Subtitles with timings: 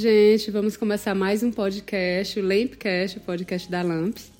[0.00, 0.50] gente.
[0.50, 4.32] Vamos começar mais um podcast, o Lampcast, o podcast da Lamps.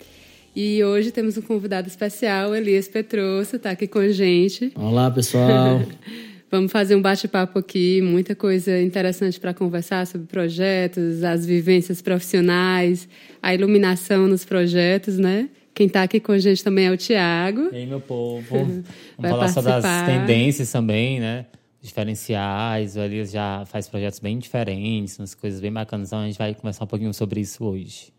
[0.57, 4.73] E hoje temos um convidado especial, Elias Petrosso, está aqui com a gente.
[4.75, 5.83] Olá, pessoal.
[6.51, 13.07] Vamos fazer um bate-papo aqui, muita coisa interessante para conversar sobre projetos, as vivências profissionais,
[13.43, 15.51] a iluminação nos projetos, né?
[15.75, 17.69] Quem está aqui com a gente também é o Tiago.
[17.71, 18.43] E aí, meu povo.
[18.49, 18.85] Vamos
[19.19, 19.63] falar participar.
[19.63, 21.45] sobre as tendências também, né?
[21.83, 22.97] Diferenciais.
[22.97, 26.09] O Elias já faz projetos bem diferentes, umas coisas bem bacanas.
[26.09, 28.13] Então a gente vai conversar um pouquinho sobre isso hoje.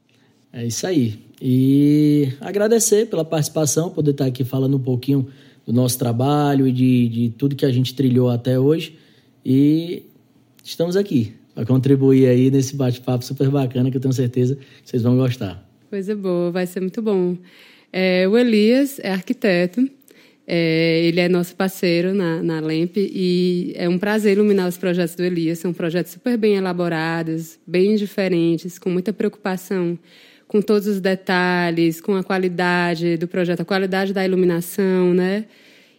[0.54, 1.20] É isso aí.
[1.42, 5.28] E agradecer pela participação, poder estar aqui falando um pouquinho
[5.66, 8.98] do nosso trabalho e de, de tudo que a gente trilhou até hoje.
[9.46, 10.04] E
[10.64, 15.04] estamos aqui para contribuir aí nesse bate-papo super bacana que eu tenho certeza que vocês
[15.04, 15.64] vão gostar.
[15.90, 17.38] Coisa boa, vai ser muito bom.
[17.92, 19.86] É, o Elias é arquiteto,
[20.48, 25.16] é, ele é nosso parceiro na, na LEMP e é um prazer iluminar os projetos
[25.16, 25.60] do Elias.
[25.60, 29.98] São projetos super bem elaborados, bem diferentes, com muita preocupação
[30.52, 35.46] com todos os detalhes, com a qualidade do projeto, a qualidade da iluminação, né?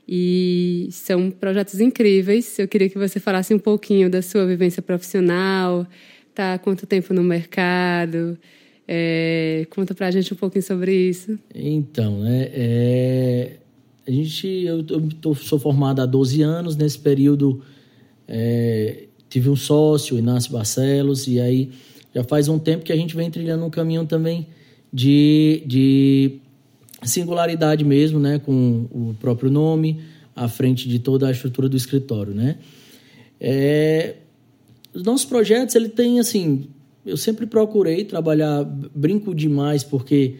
[0.06, 2.58] E são projetos incríveis.
[2.58, 5.86] Eu queria que você falasse um pouquinho da sua vivência profissional,
[6.34, 6.58] tá?
[6.58, 8.36] Quanto tempo no mercado?
[8.86, 11.38] É, conta pra gente um pouquinho sobre isso.
[11.54, 12.50] Então, né?
[12.52, 13.52] É,
[14.20, 16.76] a gente, eu, eu tô, sou formado há 12 anos.
[16.76, 17.62] Nesse período,
[18.28, 21.70] é, tive um sócio, Inácio Barcelos, e aí
[22.14, 24.46] já faz um tempo que a gente vem trilhando um caminho também
[24.92, 26.38] de, de
[27.02, 30.00] singularidade mesmo, né, com o próprio nome
[30.36, 32.58] à frente de toda a estrutura do escritório, né?
[33.40, 34.16] É,
[34.94, 36.68] os nossos projetos, ele tem assim,
[37.04, 40.36] eu sempre procurei trabalhar, brinco demais porque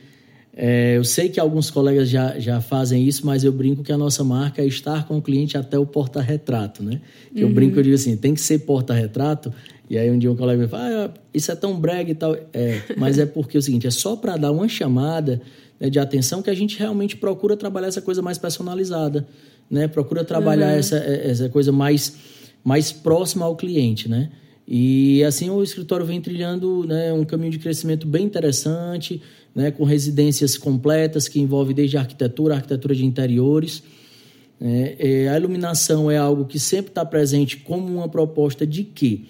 [0.55, 3.97] é, eu sei que alguns colegas já, já fazem isso, mas eu brinco que a
[3.97, 7.01] nossa marca é estar com o cliente até o porta-retrato, né?
[7.35, 7.41] Uhum.
[7.41, 9.53] Eu brinco, eu digo assim, tem que ser porta-retrato.
[9.89, 12.37] E aí um dia um colega me fala, ah, isso é tão brega e tal.
[12.53, 15.41] É, mas é porque é o seguinte, é só para dar uma chamada
[15.81, 19.27] né, de atenção que a gente realmente procura trabalhar essa coisa mais personalizada,
[19.71, 19.89] né?
[19.89, 20.79] Procura trabalhar uhum.
[20.79, 22.15] essa, é, essa coisa mais,
[22.63, 24.29] mais próxima ao cliente, né?
[24.67, 29.21] E assim o escritório vem trilhando né, um caminho de crescimento bem interessante,
[29.55, 33.83] né, com residências completas que envolve desde arquitetura, arquitetura de interiores.
[34.61, 39.23] É, é, a iluminação é algo que sempre está presente como uma proposta de quê?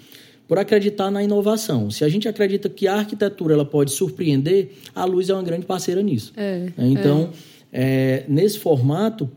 [0.47, 1.91] Por acreditar na inovação.
[1.91, 5.65] Se a gente acredita que a arquitetura ela pode surpreender, a luz é uma grande
[5.65, 6.33] parceira nisso.
[6.37, 6.87] É, é.
[6.87, 7.31] então,
[7.73, 8.25] é.
[8.29, 9.31] nesse formato,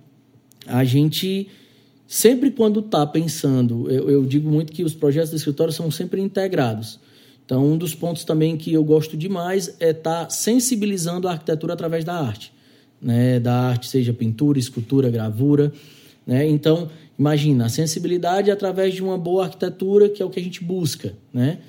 [0.68, 1.48] a gente
[2.08, 6.22] sempre quando está pensando, eu, eu, digo muito que os projetos do escritório são sempre
[6.22, 7.00] integrados.
[7.46, 11.74] Então, um dos pontos também que eu gosto demais é estar tá sensibilizando a arquitetura
[11.74, 12.52] através da arte.
[13.00, 13.40] Né?
[13.40, 15.72] Da arte, seja pintura, escultura, gravura.
[16.26, 16.48] Né?
[16.48, 16.90] Então,
[17.20, 21.14] imagina, a sensibilidade através de uma boa arquitetura, que é o que a gente busca.
[21.32, 21.60] Né?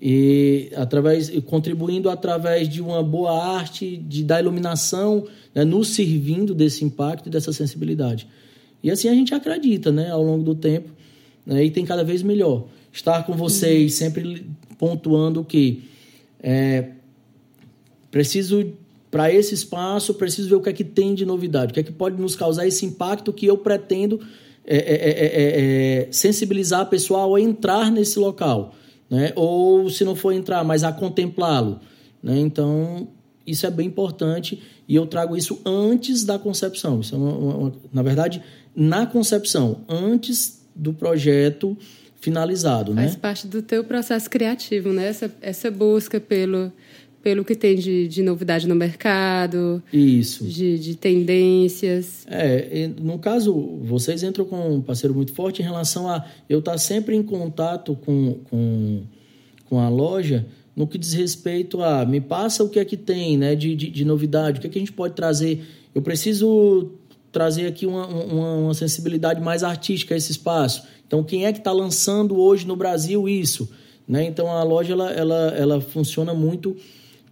[0.00, 5.64] E através, contribuindo através de uma boa arte, de, da iluminação, né?
[5.64, 8.28] nos servindo desse impacto e dessa sensibilidade.
[8.82, 10.10] E assim a gente acredita né?
[10.10, 10.90] ao longo do tempo
[11.44, 11.64] né?
[11.64, 12.66] e tem cada vez melhor.
[12.92, 14.46] Estar com vocês, sempre
[14.78, 15.84] pontuando que
[16.42, 16.90] é,
[18.10, 18.72] preciso
[19.10, 21.82] para esse espaço, preciso ver o que é que tem de novidade, o que é
[21.82, 24.20] que pode nos causar esse impacto que eu pretendo
[24.66, 28.74] é, é, é, sensibilizar a pessoa a entrar nesse local,
[29.08, 29.32] né?
[29.36, 31.80] ou se não for entrar, mas a contemplá-lo.
[32.22, 32.38] Né?
[32.38, 33.08] Então,
[33.46, 37.00] isso é bem importante e eu trago isso antes da concepção.
[37.00, 38.42] Isso é uma, uma, na verdade,
[38.76, 41.76] na concepção, antes do projeto
[42.20, 43.18] finalizado, Faz né?
[43.20, 45.06] parte do teu processo criativo, né?
[45.06, 46.70] Essa, essa busca pelo,
[47.22, 49.82] pelo que tem de, de novidade no mercado.
[49.92, 50.44] Isso.
[50.44, 52.26] De, de tendências.
[52.28, 56.76] É, no caso, vocês entram com um parceiro muito forte em relação a eu estar
[56.78, 59.02] sempre em contato com, com,
[59.64, 60.44] com a loja
[60.74, 63.88] no que diz respeito a me passa o que é que tem né, de, de,
[63.88, 65.64] de novidade, o que é que a gente pode trazer.
[65.94, 66.90] Eu preciso
[67.38, 71.58] trazer aqui uma, uma, uma sensibilidade mais artística a esse espaço então, quem é que
[71.58, 73.70] está lançando hoje no Brasil isso?
[74.08, 74.24] Né?
[74.24, 76.76] Então, a loja ela, ela, ela funciona muito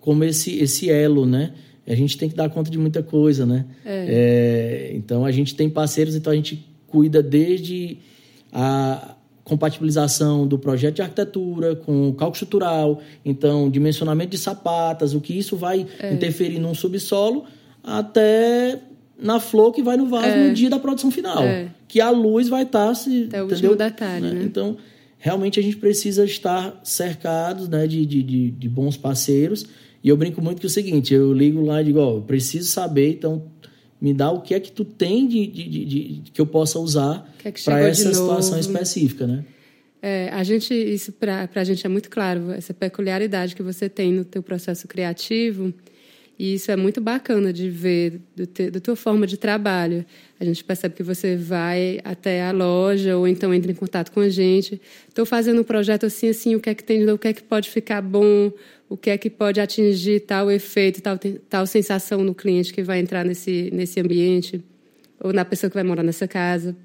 [0.00, 1.52] como esse, esse elo, né?
[1.86, 3.66] A gente tem que dar conta de muita coisa, né?
[3.84, 4.06] É.
[4.08, 7.98] É, então, a gente tem parceiros, então a gente cuida desde
[8.52, 15.20] a compatibilização do projeto de arquitetura com o cálculo estrutural, então, dimensionamento de sapatas, o
[15.20, 16.12] que isso vai é.
[16.12, 17.44] interferir num subsolo,
[17.82, 18.80] até
[19.18, 20.48] na flor que vai no vaso é.
[20.48, 21.42] no dia da produção final.
[21.42, 21.68] É.
[21.88, 23.28] Que a luz vai estar tá se.
[23.32, 24.34] É o último detalhe, né?
[24.34, 24.42] né?
[24.44, 24.76] Então,
[25.18, 29.66] realmente a gente precisa estar cercados né, de, de, de, de, bons parceiros.
[30.02, 32.22] E eu brinco muito que é o seguinte: eu ligo lá e digo, ó, eu
[32.22, 33.50] preciso saber, então
[34.00, 36.78] me dá o que é que tu tem de, de, de, de que eu possa
[36.78, 39.44] usar é para essa situação específica, né?
[40.02, 44.12] É, a gente, isso para a gente é muito claro, essa peculiaridade que você tem
[44.12, 45.72] no teu processo criativo,
[46.38, 50.04] e isso é muito bacana de ver do te, da tua forma de trabalho.
[50.38, 54.20] A gente percebe que você vai até a loja ou então entra em contato com
[54.20, 54.80] a gente.
[55.08, 57.42] Estou fazendo um projeto assim, assim, o que é que tem, o que é que
[57.42, 58.52] pode ficar bom,
[58.88, 62.98] o que é que pode atingir tal efeito, tal, tal sensação no cliente que vai
[62.98, 64.62] entrar nesse, nesse ambiente
[65.20, 66.76] ou na pessoa que vai morar nessa casa.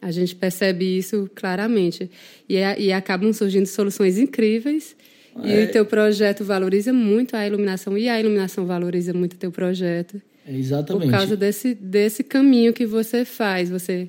[0.00, 2.08] A gente percebe isso claramente.
[2.48, 4.96] E, é, e acabam surgindo soluções incríveis.
[5.42, 5.62] É.
[5.62, 7.96] E o teu projeto valoriza muito a iluminação.
[7.96, 10.20] E a iluminação valoriza muito o teu projeto.
[10.46, 11.04] É exatamente.
[11.04, 13.70] Por causa desse, desse caminho que você faz.
[13.70, 14.08] Você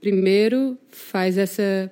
[0.00, 1.90] primeiro faz essa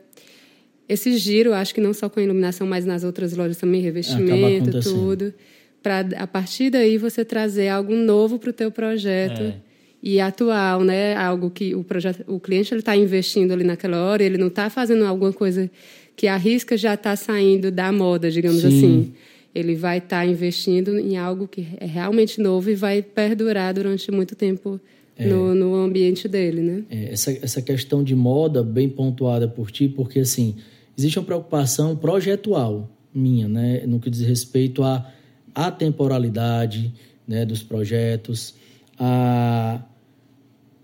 [0.88, 4.78] esse giro, acho que não só com a iluminação, mas nas outras lojas também, revestimento,
[4.80, 5.34] tudo.
[5.82, 9.42] Para a partir daí você trazer algo novo para o teu projeto.
[9.42, 9.66] É
[10.02, 11.16] e atual, né?
[11.16, 14.70] Algo que o projeto, o cliente ele está investindo ali naquela hora, ele não está
[14.70, 15.68] fazendo alguma coisa
[16.16, 18.68] que arrisca já está saindo da moda, digamos Sim.
[18.68, 19.12] assim.
[19.54, 24.10] Ele vai estar tá investindo em algo que é realmente novo e vai perdurar durante
[24.10, 24.80] muito tempo
[25.16, 25.26] é.
[25.26, 26.84] no, no, ambiente dele, né?
[26.90, 30.56] É, essa, essa questão de moda bem pontuada por ti, porque assim
[30.96, 35.10] existe uma preocupação projetual minha, né, no que diz respeito à
[35.54, 36.92] atemporalidade,
[37.26, 38.54] né, dos projetos,
[38.98, 39.82] a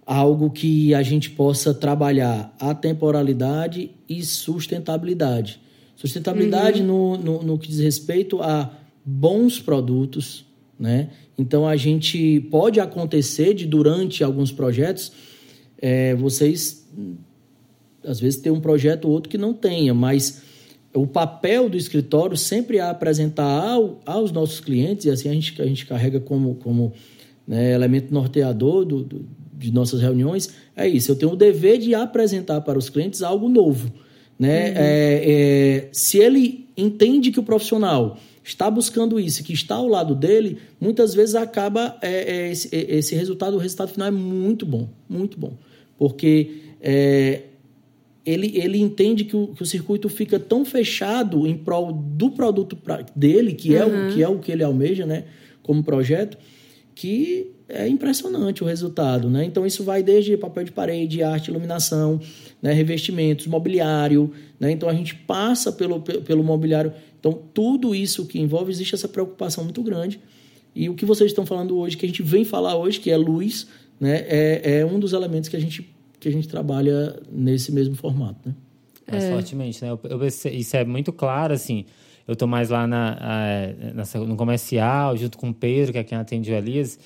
[0.05, 5.61] algo que a gente possa trabalhar a temporalidade e sustentabilidade.
[5.97, 6.87] Sustentabilidade uhum.
[6.87, 8.71] no, no, no, que diz respeito a
[9.05, 10.45] bons produtos,
[10.79, 11.11] né?
[11.39, 15.13] Então a gente pode acontecer de durante alguns projetos
[15.83, 16.87] é, vocês
[18.05, 20.43] às vezes ter um projeto ou outro que não tenha, mas
[20.95, 25.61] o papel do escritório sempre é apresentar ao, aos nossos clientes e assim a gente,
[25.63, 26.93] a gente carrega como, como
[27.47, 29.27] né, elemento norteador do, do
[29.67, 31.11] de nossas reuniões é isso.
[31.11, 33.93] Eu tenho o dever de apresentar para os clientes algo novo.
[34.39, 34.71] Né?
[34.71, 34.77] Uhum.
[34.77, 40.15] É, é, se ele entende que o profissional está buscando isso, que está ao lado
[40.15, 44.67] dele, muitas vezes acaba é, é esse, é, esse, resultado, o resultado final é muito
[44.67, 45.57] bom, muito bom.
[45.97, 47.43] Porque é,
[48.27, 52.77] ele, ele entende que o, que o circuito fica tão fechado em prol do produto
[52.77, 55.25] pra, dele, que, é o, que é o que ele almeja né,
[55.63, 56.37] como projeto,
[56.95, 59.45] que é impressionante o resultado, né?
[59.45, 62.21] Então isso vai desde papel de parede, arte, iluminação,
[62.61, 62.73] né?
[62.73, 64.31] revestimentos, mobiliário,
[64.61, 64.71] né?
[64.71, 66.93] Então a gente passa pelo, pelo mobiliário.
[67.19, 70.21] Então tudo isso que envolve existe essa preocupação muito grande.
[70.75, 73.17] E o que vocês estão falando hoje, que a gente vem falar hoje, que é
[73.17, 73.67] luz,
[73.99, 74.25] né?
[74.29, 75.91] É, é um dos elementos que a gente
[76.21, 78.55] que a gente trabalha nesse mesmo formato, né?
[79.11, 79.33] Mais é.
[79.33, 79.91] fortemente, né?
[79.91, 81.85] Eu, eu, isso é muito claro, assim.
[82.29, 86.17] Eu estou mais lá na, na, no comercial, junto com o Pedro, que é quem
[86.17, 86.99] atende o Elias.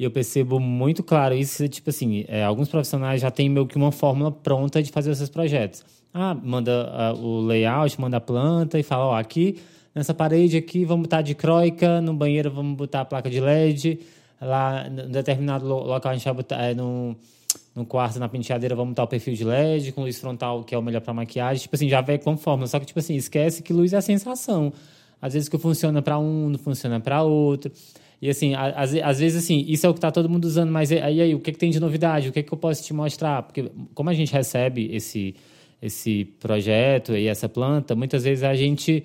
[0.00, 3.76] E eu percebo muito claro isso, tipo assim, é, alguns profissionais já têm meio que
[3.76, 5.84] uma fórmula pronta de fazer esses projetos.
[6.14, 9.60] Ah, manda uh, o layout, manda a planta e fala, ó, aqui
[9.94, 14.00] nessa parede aqui vamos botar de croica, no banheiro vamos botar a placa de LED,
[14.40, 17.14] lá em determinado local a gente vai botar, é, no,
[17.74, 20.78] no quarto, na penteadeira, vamos botar o perfil de LED com luz frontal, que é
[20.78, 21.60] o melhor para maquiagem.
[21.60, 22.66] Tipo assim, já vem com fórmula.
[22.66, 24.72] Só que, tipo assim, esquece que luz é a sensação.
[25.20, 27.70] Às vezes que funciona para um, não funciona para outro.
[28.20, 30.92] E assim, às, às vezes assim, isso é o que está todo mundo usando, mas
[30.92, 32.28] aí, aí o que, que tem de novidade?
[32.28, 33.42] O que, que eu posso te mostrar?
[33.42, 35.34] Porque como a gente recebe esse,
[35.80, 39.04] esse projeto e essa planta, muitas vezes a gente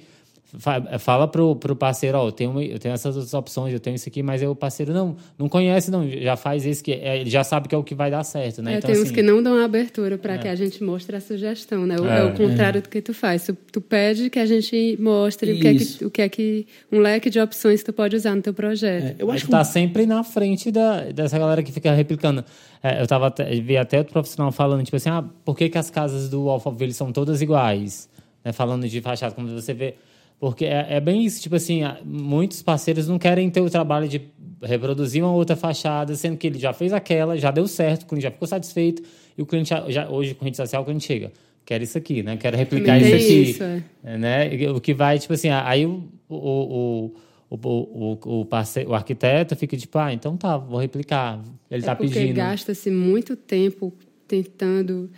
[0.99, 4.07] fala pro, pro parceiro, ó, eu tenho, eu tenho essas outras opções, eu tenho isso
[4.07, 7.43] aqui, mas o parceiro não, não conhece, não, já faz isso que é, ele já
[7.43, 8.75] sabe que é o que vai dar certo, né?
[8.75, 10.37] É, então, tem uns assim, que não dão abertura para é.
[10.37, 11.95] que a gente mostre a sugestão, né?
[11.99, 13.45] O, é, é o contrário do que tu faz.
[13.45, 16.67] Tu, tu, pede que a gente mostre o que, é que, o que é que
[16.91, 19.03] um leque de opções que tu pode usar no teu projeto.
[19.03, 22.43] É, eu acho que tá sempre na frente da, dessa galera que fica replicando.
[22.81, 25.77] É, eu tava até, vi até outro profissional falando, tipo assim, ah, por que, que
[25.77, 28.09] as casas do Alphaville são todas iguais?
[28.43, 28.51] Né?
[28.51, 29.95] Falando de fachada, como você vê
[30.39, 34.21] porque é, é, bem isso, tipo assim, muitos parceiros não querem ter o trabalho de
[34.61, 38.23] reproduzir uma outra fachada, sendo que ele já fez aquela, já deu certo, o cliente
[38.23, 39.01] já ficou satisfeito,
[39.37, 41.31] e o cliente, já, já hoje, com rede social, o cliente chega,
[41.65, 42.37] quero isso aqui, né?
[42.37, 43.41] Quero replicar isso aqui.
[43.41, 44.17] Isso, é.
[44.17, 44.71] Né?
[44.71, 47.11] O que vai, tipo assim, aí o, o,
[47.49, 51.41] o, o, o, parceiro, o arquiteto fica tipo, ah, então tá, vou replicar.
[51.69, 52.13] Ele está é pedindo.
[52.13, 53.93] Porque gasta-se muito tempo
[54.27, 55.09] tentando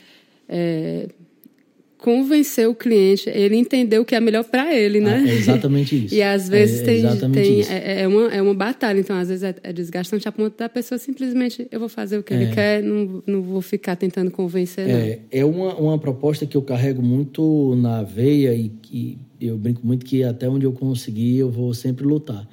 [0.47, 1.07] é,
[2.07, 5.25] convencer o cliente, ele entender o que é melhor para ele, né?
[5.25, 6.15] Ah, é exatamente isso.
[6.15, 9.43] e às vezes é, tem, tem é, é, uma, é uma batalha, então às vezes
[9.43, 12.51] é, é, desgastante a ponto da pessoa simplesmente eu vou fazer o que ele é.
[12.51, 14.89] quer, não, não vou ficar tentando convencer.
[14.89, 15.25] É, não.
[15.29, 20.05] é uma, uma proposta que eu carrego muito na veia e que eu brinco muito
[20.05, 22.47] que até onde eu conseguir eu vou sempre lutar.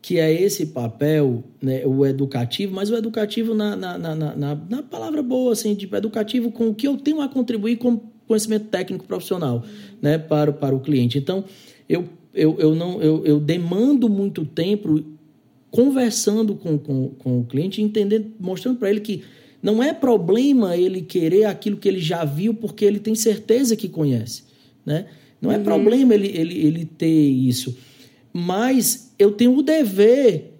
[0.00, 4.82] Que é esse papel, né, o educativo, mas o educativo na, na, na, na, na
[4.84, 8.00] palavra boa, assim, tipo, educativo com o que eu tenho a contribuir com
[8.30, 9.64] conhecimento técnico profissional
[10.00, 11.18] né, para, para o cliente.
[11.18, 11.44] Então,
[11.88, 15.02] eu, eu, eu, não, eu, eu demando muito tempo
[15.68, 19.24] conversando com, com, com o cliente, entendendo, mostrando para ele que
[19.60, 23.88] não é problema ele querer aquilo que ele já viu porque ele tem certeza que
[23.88, 24.44] conhece.
[24.86, 25.06] Né?
[25.42, 25.64] Não é uhum.
[25.64, 27.76] problema ele, ele, ele ter isso.
[28.32, 30.52] Mas eu tenho o dever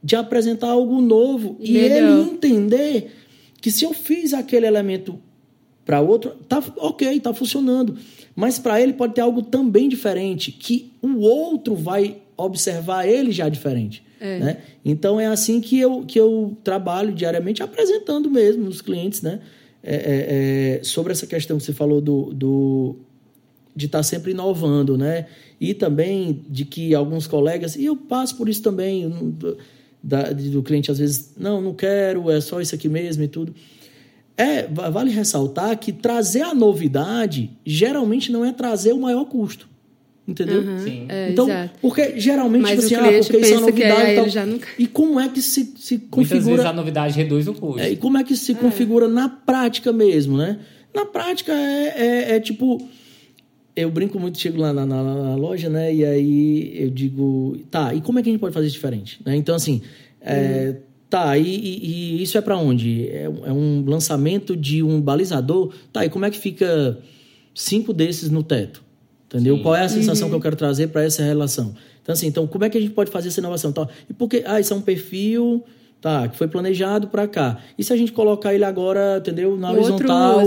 [0.00, 3.10] de apresentar algo novo e ele entender
[3.60, 5.18] que se eu fiz aquele elemento
[5.86, 7.96] para outro, tá ok, tá funcionando.
[8.34, 13.48] Mas para ele pode ter algo também diferente, que o outro vai observar ele já
[13.48, 14.02] diferente.
[14.20, 14.38] É.
[14.38, 14.56] Né?
[14.84, 19.40] Então é assim que eu, que eu trabalho diariamente, apresentando mesmo os clientes, né?
[19.82, 22.96] É, é, é, sobre essa questão que você falou do, do
[23.74, 25.26] de estar tá sempre inovando, né?
[25.60, 29.56] E também de que alguns colegas, e eu passo por isso também, do,
[30.02, 33.54] da, do cliente às vezes, não, não quero, é só isso aqui mesmo e tudo.
[34.36, 39.66] É, vale ressaltar que trazer a novidade geralmente não é trazer o maior custo.
[40.28, 40.60] Entendeu?
[40.60, 41.06] Uhum, Sim.
[41.08, 41.78] É, então, exato.
[41.80, 44.46] porque geralmente Mas tipo assim, ah, porque isso é novidade e tal.
[44.46, 44.68] Nunca...
[44.76, 46.16] E como é que se, se configura.
[46.16, 47.80] Muitas vezes a novidade reduz o custo.
[47.80, 48.54] É, e como é que se é.
[48.56, 50.58] configura na prática mesmo, né?
[50.92, 52.82] Na prática é, é, é tipo.
[53.76, 55.94] Eu brinco muito, chego lá na, na, na, loja, né?
[55.94, 59.20] E aí eu digo, tá, e como é que a gente pode fazer isso diferente?
[59.24, 59.36] Né?
[59.36, 59.82] Então, assim,
[60.18, 60.76] é, uhum.
[61.08, 63.08] Tá, e, e, e, isso é para onde?
[63.08, 65.72] É, é um lançamento de um balizador?
[65.92, 66.98] Tá, e como é que fica
[67.54, 68.82] cinco desses no teto?
[69.26, 69.56] Entendeu?
[69.56, 69.62] Sim.
[69.62, 70.30] Qual é a sensação uhum.
[70.30, 71.74] que eu quero trazer para essa relação?
[72.02, 73.70] Então, assim, então, como é que a gente pode fazer essa inovação?
[73.70, 75.64] Então, e porque, ah, isso é um perfil
[76.00, 77.58] tá, que foi planejado para cá.
[77.76, 80.40] E se a gente colocar ele agora, entendeu, na horizontal,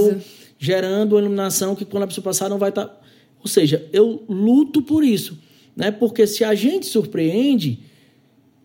[0.57, 2.85] gerando uma iluminação que quando a pessoa passar não vai estar.
[2.85, 2.97] Tá...
[3.41, 5.37] Ou seja, eu luto por isso.
[5.75, 5.91] Né?
[5.91, 7.79] Porque se a gente surpreende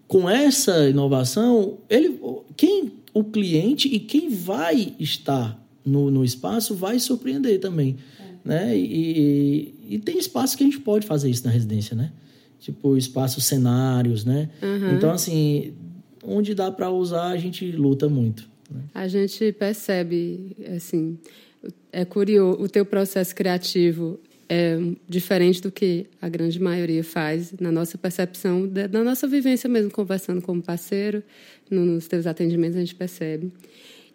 [0.07, 2.21] com essa inovação, ele,
[2.57, 7.97] quem, o cliente e quem vai estar no, no espaço vai surpreender também.
[8.45, 8.77] Né?
[8.77, 12.13] E, e, tem espaço que a gente pode fazer isso na residência, né?
[12.61, 14.51] Tipo, espaços cenários, né?
[14.63, 14.95] Uhum.
[14.95, 15.73] Então, assim,
[16.23, 18.47] onde dá para usar, a gente luta muito.
[18.71, 18.83] Né?
[18.95, 21.19] A gente percebe, assim,
[21.91, 24.21] é curioso, o teu processo criativo
[24.55, 29.91] é diferente do que a grande maioria faz na nossa percepção, da nossa vivência mesmo,
[29.91, 31.25] conversando como parceiro,
[31.69, 33.53] nos teus atendimentos a gente percebe.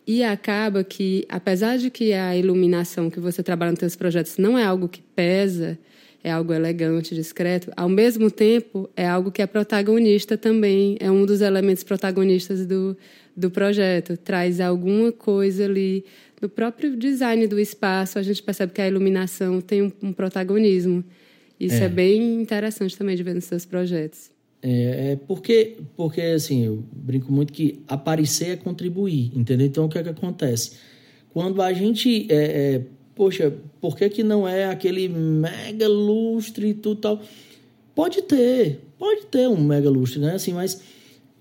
[0.07, 4.57] E acaba que, apesar de que a iluminação que você trabalha nos seus projetos não
[4.57, 5.77] é algo que pesa,
[6.23, 11.25] é algo elegante, discreto, ao mesmo tempo é algo que é protagonista também, é um
[11.25, 12.95] dos elementos protagonistas do,
[13.35, 14.17] do projeto.
[14.17, 16.05] Traz alguma coisa ali
[16.39, 21.03] do próprio design do espaço, a gente percebe que a iluminação tem um, um protagonismo.
[21.59, 21.85] Isso é.
[21.85, 24.31] é bem interessante também de ver nos seus projetos.
[24.61, 29.67] É, é, porque, porque, assim, eu brinco muito que aparecer é contribuir, entendeu?
[29.67, 30.73] Então, o que é que acontece?
[31.31, 32.35] Quando a gente, é,
[32.75, 32.81] é,
[33.15, 37.21] poxa, por que, que não é aquele mega lustre e tudo tal?
[37.93, 40.35] Pode ter, pode ter um mega lustre, né?
[40.35, 40.81] Assim, mas...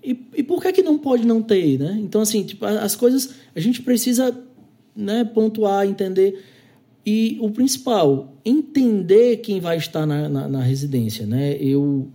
[0.01, 1.97] E, e por que, que não pode não ter, né?
[2.01, 3.35] Então, assim, tipo, as coisas...
[3.53, 4.31] A gente precisa
[4.99, 6.43] né, pontuar, entender...
[7.05, 11.55] E o principal, entender quem vai estar na, na, na residência, né?
[11.59, 12.11] Eu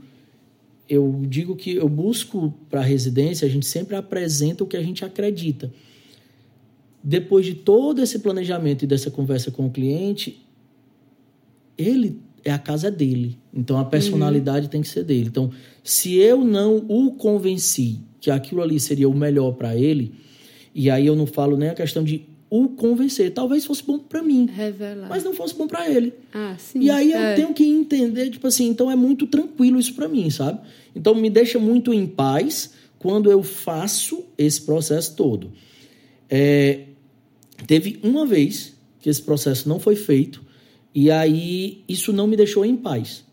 [0.89, 4.83] eu digo que eu busco para a residência, a gente sempre apresenta o que a
[4.83, 5.73] gente acredita.
[7.03, 10.47] Depois de todo esse planejamento e dessa conversa com o cliente,
[11.77, 13.39] ele é a casa dele.
[13.53, 14.71] Então a personalidade uhum.
[14.71, 15.29] tem que ser dele.
[15.29, 15.51] Então,
[15.83, 20.15] se eu não o convenci que aquilo ali seria o melhor para ele,
[20.75, 23.33] e aí eu não falo nem a questão de o convencer.
[23.33, 25.09] Talvez fosse bom para mim, Revelar.
[25.09, 26.13] mas não fosse bom para ele.
[26.33, 26.81] Ah, sim.
[26.81, 27.35] E aí eu é.
[27.35, 30.61] tenho que entender, tipo assim, então é muito tranquilo isso para mim, sabe?
[30.95, 35.53] Então me deixa muito em paz quando eu faço esse processo todo.
[36.31, 36.85] É,
[37.67, 40.43] teve uma vez que esse processo não foi feito
[40.95, 43.25] e aí isso não me deixou em paz.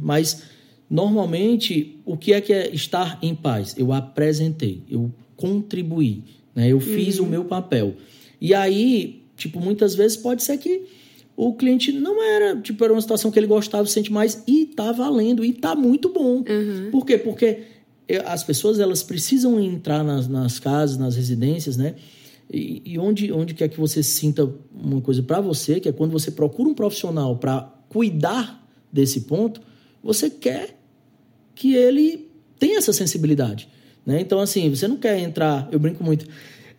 [0.00, 0.44] Mas
[0.88, 3.74] normalmente o que é que é estar em paz?
[3.76, 6.24] Eu apresentei, eu contribuí,
[6.54, 6.68] né?
[6.68, 7.26] eu fiz uhum.
[7.26, 7.94] o meu papel.
[8.40, 10.86] E aí, tipo, muitas vezes pode ser que
[11.36, 14.92] o cliente não era, tipo, era uma situação que ele gostava, sente mais e tá
[14.92, 16.44] valendo e tá muito bom.
[16.48, 16.90] Uhum.
[16.90, 17.18] Por quê?
[17.18, 17.62] Porque
[18.24, 21.94] as pessoas elas precisam entrar nas, nas casas, nas residências, né?
[22.52, 26.10] E, e, onde, onde quer que você sinta uma coisa para você, que é quando
[26.10, 29.60] você procura um profissional para cuidar desse ponto,
[30.02, 30.76] você quer
[31.54, 32.28] que ele
[32.58, 33.68] tenha essa sensibilidade.
[34.04, 34.20] Né?
[34.20, 36.26] Então, assim, você não quer entrar, eu brinco muito,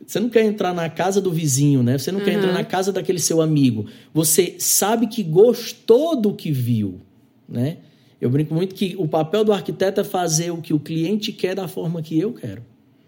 [0.05, 1.97] você não quer entrar na casa do vizinho, né?
[1.97, 2.25] Você não uhum.
[2.25, 3.85] quer entrar na casa daquele seu amigo.
[4.13, 6.99] Você sabe que gostou do que viu,
[7.47, 7.77] né?
[8.19, 11.55] Eu brinco muito que o papel do arquiteto é fazer o que o cliente quer
[11.55, 12.61] da forma que eu quero.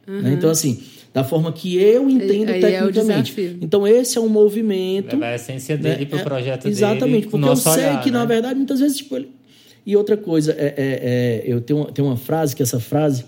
[0.07, 0.21] Uhum.
[0.21, 0.33] Né?
[0.33, 0.81] Então, assim,
[1.13, 3.39] da forma que eu entendo aí, aí tecnicamente.
[3.39, 5.13] É então, esse é um movimento.
[5.13, 6.05] Levar a essência dele né?
[6.05, 6.73] para o é, projeto exatamente, dele.
[6.73, 8.17] Exatamente, porque eu sei olhar, que, né?
[8.17, 8.97] na verdade, muitas vezes.
[8.97, 9.29] Tipo, ele...
[9.85, 13.25] E outra coisa, é, é, é, eu tenho, tenho uma frase, que essa frase,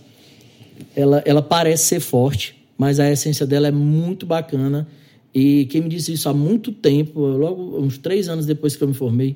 [0.95, 4.87] ela, ela parece ser forte, mas a essência dela é muito bacana.
[5.33, 8.87] E quem me disse isso há muito tempo, logo uns três anos depois que eu
[8.87, 9.35] me formei,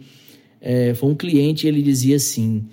[0.62, 2.65] é, foi um cliente e ele dizia assim: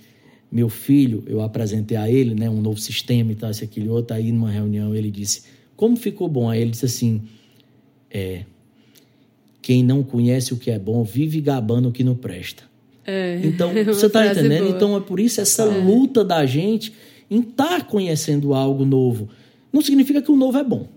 [0.51, 4.17] Meu filho, eu apresentei a ele né, um novo sistema e tal, esse aquele outro.
[4.17, 5.43] Aí numa reunião ele disse:
[5.77, 6.49] Como ficou bom?
[6.49, 7.23] Aí ele disse assim:
[8.11, 8.45] É.
[9.63, 12.63] Quem não conhece o que é bom vive gabando o que não presta.
[13.05, 14.65] É, então, você está entendendo?
[14.65, 14.77] Boa.
[14.77, 15.67] Então, é por isso essa é.
[15.67, 16.93] luta da gente
[17.31, 19.29] em estar tá conhecendo algo novo.
[19.77, 20.89] Não significa que o novo é bom.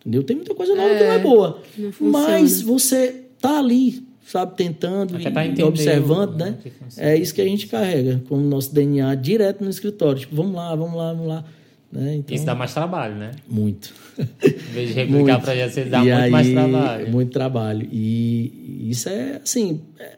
[0.00, 0.22] Entendeu?
[0.22, 1.62] Tem muita coisa nova é, que não é boa.
[1.76, 6.56] Não mas você tá ali, sabe, tentando tá e observando, né?
[6.96, 10.20] É isso que a gente carrega como nosso DNA direto no escritório.
[10.20, 11.44] Tipo, vamos lá, vamos lá, vamos lá.
[11.92, 12.16] Né?
[12.16, 13.32] Então, isso dá mais trabalho, né?
[13.46, 13.92] Muito.
[14.18, 17.10] Em vez de replicar projetos, você dá e muito aí, mais trabalho.
[17.10, 17.88] Muito trabalho.
[17.92, 20.16] E isso é, assim, é,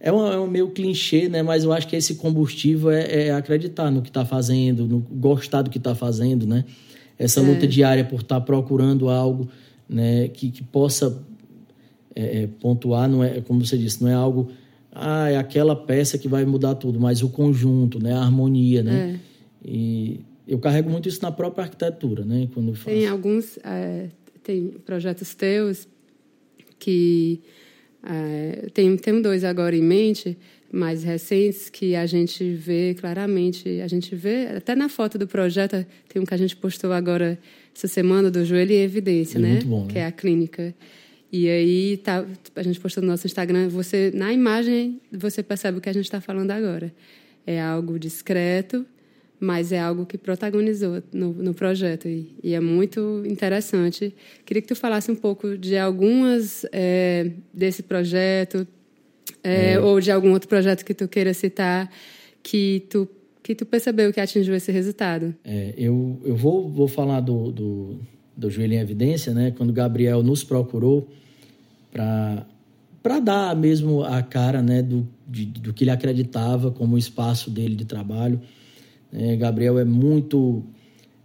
[0.00, 1.40] é, um, é um meio clichê, né?
[1.40, 5.62] Mas eu acho que esse combustível é, é acreditar no que está fazendo, no gostar
[5.62, 6.64] do que está fazendo, né?
[7.18, 7.42] Essa é.
[7.42, 9.48] luta diária por estar tá procurando algo,
[9.88, 10.28] né?
[10.28, 11.20] Que, que possa
[12.14, 14.50] é, é, pontuar, não é, como você disse, não é algo,
[14.92, 18.12] ah, é aquela peça que vai mudar tudo, mas o conjunto, né?
[18.12, 19.20] A harmonia, né?
[19.64, 19.68] É.
[19.68, 22.48] E eu carrego muito isso na própria arquitetura, né?
[22.54, 22.86] Quando faço.
[22.86, 24.08] Tem alguns, é,
[24.42, 25.86] tem projetos teus
[26.78, 27.40] que
[28.02, 30.38] é, tem, tem dois agora em mente,
[30.70, 35.84] mais recentes, que a gente vê claramente, a gente vê, até na foto do projeto,
[36.08, 37.38] tem um que a gente postou agora
[37.74, 39.60] essa semana, do Joelho e Evidência, é né?
[39.64, 39.92] Bom, né?
[39.92, 40.74] Que é a clínica.
[41.32, 42.24] E aí tá,
[42.56, 46.04] a gente postou no nosso Instagram, você na imagem você percebe o que a gente
[46.04, 46.92] está falando agora.
[47.46, 48.84] É algo discreto,
[49.38, 54.14] mas é algo que protagonizou no, no projeto e, e, é muito interessante.
[54.44, 58.66] Queria que tu falasse um pouco de algumas é, desse projeto
[59.42, 59.80] é, é.
[59.80, 61.90] ou de algum outro projeto que tu queira citar
[62.42, 63.08] que tu
[63.42, 65.34] que tu percebeu que atingiu esse resultado.
[65.42, 68.00] É, eu, eu vou, vou falar do, do,
[68.36, 69.54] do Joelho em Evidência, né?
[69.56, 71.08] Quando o Gabriel nos procurou
[71.90, 72.46] para
[73.02, 77.50] para dar mesmo a cara né, do, de, do que ele acreditava como o espaço
[77.50, 78.38] dele de trabalho.
[79.10, 80.62] É, Gabriel é muito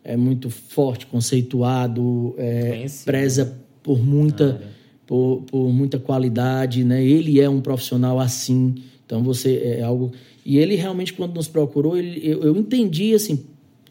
[0.04, 4.68] é muito forte, conceituado, é, preza por muita ah,
[5.14, 7.06] por, por muita qualidade, né?
[7.06, 8.74] Ele é um profissional assim,
[9.06, 10.12] então você é algo
[10.44, 13.46] e ele realmente quando nos procurou, ele, eu, eu entendi assim,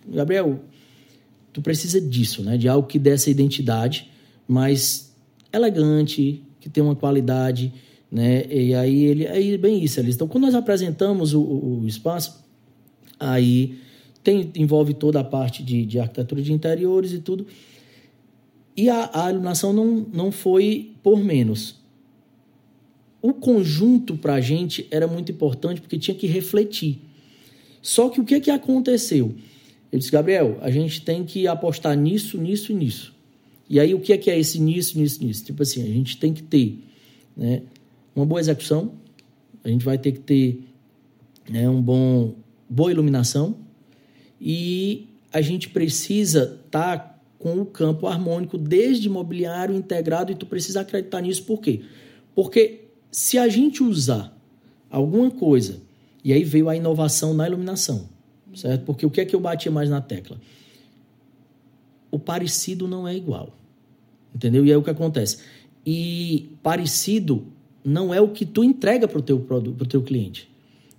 [0.04, 0.58] Gabriel,
[1.52, 2.56] tu precisa disso, né?
[2.56, 4.10] De algo que dê essa identidade,
[4.48, 5.14] mas
[5.52, 7.72] elegante, que tem uma qualidade,
[8.10, 8.44] né?
[8.50, 10.16] E aí ele aí bem isso, eles.
[10.16, 12.42] Então quando nós apresentamos o, o, o espaço
[13.20, 13.78] Aí
[14.24, 17.46] tem, envolve toda a parte de, de arquitetura de interiores e tudo.
[18.76, 21.80] E a, a iluminação não, não foi por menos.
[23.20, 27.00] O conjunto para a gente era muito importante porque tinha que refletir.
[27.80, 29.34] Só que o que, que aconteceu?
[29.90, 33.14] Eu disse, Gabriel, a gente tem que apostar nisso, nisso e nisso.
[33.68, 35.44] E aí, o que é que é esse nisso, nisso, nisso?
[35.44, 36.78] Tipo assim, a gente tem que ter
[37.36, 37.62] né,
[38.14, 38.92] uma boa execução,
[39.64, 40.62] a gente vai ter que ter
[41.48, 42.34] né, um bom
[42.68, 43.56] boa iluminação
[44.40, 47.11] e a gente precisa estar tá
[47.42, 51.82] com o campo harmônico desde mobiliário integrado e tu precisa acreditar nisso por quê?
[52.36, 54.32] Porque se a gente usar
[54.88, 55.80] alguma coisa
[56.22, 58.08] e aí veio a inovação na iluminação,
[58.54, 58.84] certo?
[58.84, 60.40] Porque o que é que eu batia mais na tecla?
[62.12, 63.58] O parecido não é igual.
[64.32, 64.64] Entendeu?
[64.64, 65.38] E aí o que acontece?
[65.84, 67.44] E parecido
[67.84, 70.48] não é o que tu entrega para o teu produto, para o teu cliente.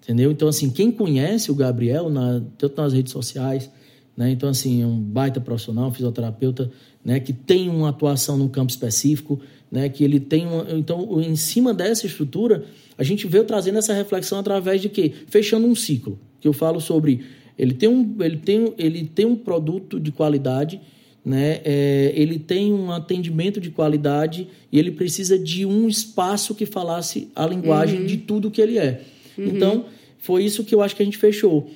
[0.03, 0.29] Entendeu?
[0.29, 3.71] Então, assim, quem conhece o Gabriel, na, tanto nas redes sociais,
[4.15, 4.32] né?
[4.32, 6.71] Então, assim, é um baita profissional, um fisioterapeuta,
[7.04, 7.19] né?
[7.19, 9.39] Que tem uma atuação num campo específico,
[9.71, 9.89] né?
[9.89, 10.67] Que ele tem uma...
[10.71, 12.65] Então, em cima dessa estrutura,
[12.97, 15.12] a gente veio trazendo essa reflexão através de quê?
[15.28, 16.19] Fechando um ciclo.
[16.39, 17.21] Que eu falo sobre...
[17.58, 20.82] Ele tem um, ele tem, ele tem um produto de qualidade,
[21.23, 21.62] né?
[21.63, 27.30] É, ele tem um atendimento de qualidade e ele precisa de um espaço que falasse
[27.36, 28.06] a linguagem uhum.
[28.06, 29.02] de tudo que ele é.
[29.38, 29.45] Uhum.
[29.45, 29.86] Então,
[30.17, 31.69] foi isso que eu acho que a gente fechou.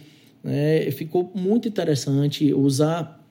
[0.48, 0.90] Né?
[0.92, 3.22] Ficou muito interessante usar.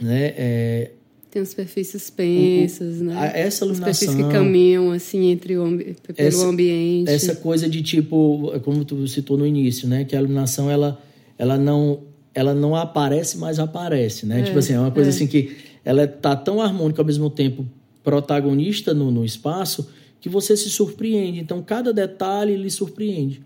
[0.00, 0.90] Né, é,
[1.30, 3.32] tem os perfis suspensos, o, né?
[3.34, 3.90] Essa iluminação.
[3.90, 5.78] Os perfis que caminham assim entre o
[6.14, 7.10] pelo essa, ambiente.
[7.10, 10.04] Essa coisa de tipo, como tu citou no início, né?
[10.04, 10.98] Que a iluminação ela,
[11.38, 12.00] ela não
[12.34, 14.40] ela não aparece, mas aparece, né?
[14.40, 15.12] É, tipo assim, é uma coisa é.
[15.12, 17.66] assim que ela tá tão harmônica ao mesmo tempo
[18.02, 19.88] protagonista no, no espaço
[20.20, 21.38] que você se surpreende.
[21.38, 23.42] Então cada detalhe lhe surpreende.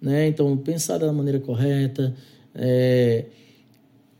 [0.00, 0.28] Né?
[0.28, 2.14] Então, pensar da maneira correta.
[2.54, 3.26] É...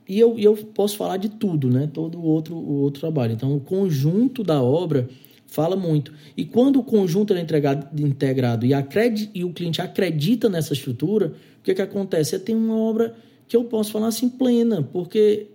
[0.08, 1.88] e eu, eu posso falar de tudo, né?
[1.92, 3.32] Todo o outro, o outro trabalho.
[3.32, 5.08] Então, o conjunto da obra
[5.46, 6.12] fala muito.
[6.36, 11.34] E quando o conjunto é integrado, integrado e, acredita, e o cliente acredita nessa estrutura,
[11.58, 12.30] o que, que acontece?
[12.30, 13.14] Você tem uma obra
[13.48, 15.48] que eu posso falar assim plena, porque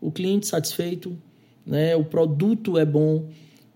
[0.00, 1.16] o cliente satisfeito,
[1.66, 1.96] né?
[1.96, 3.26] o produto é bom,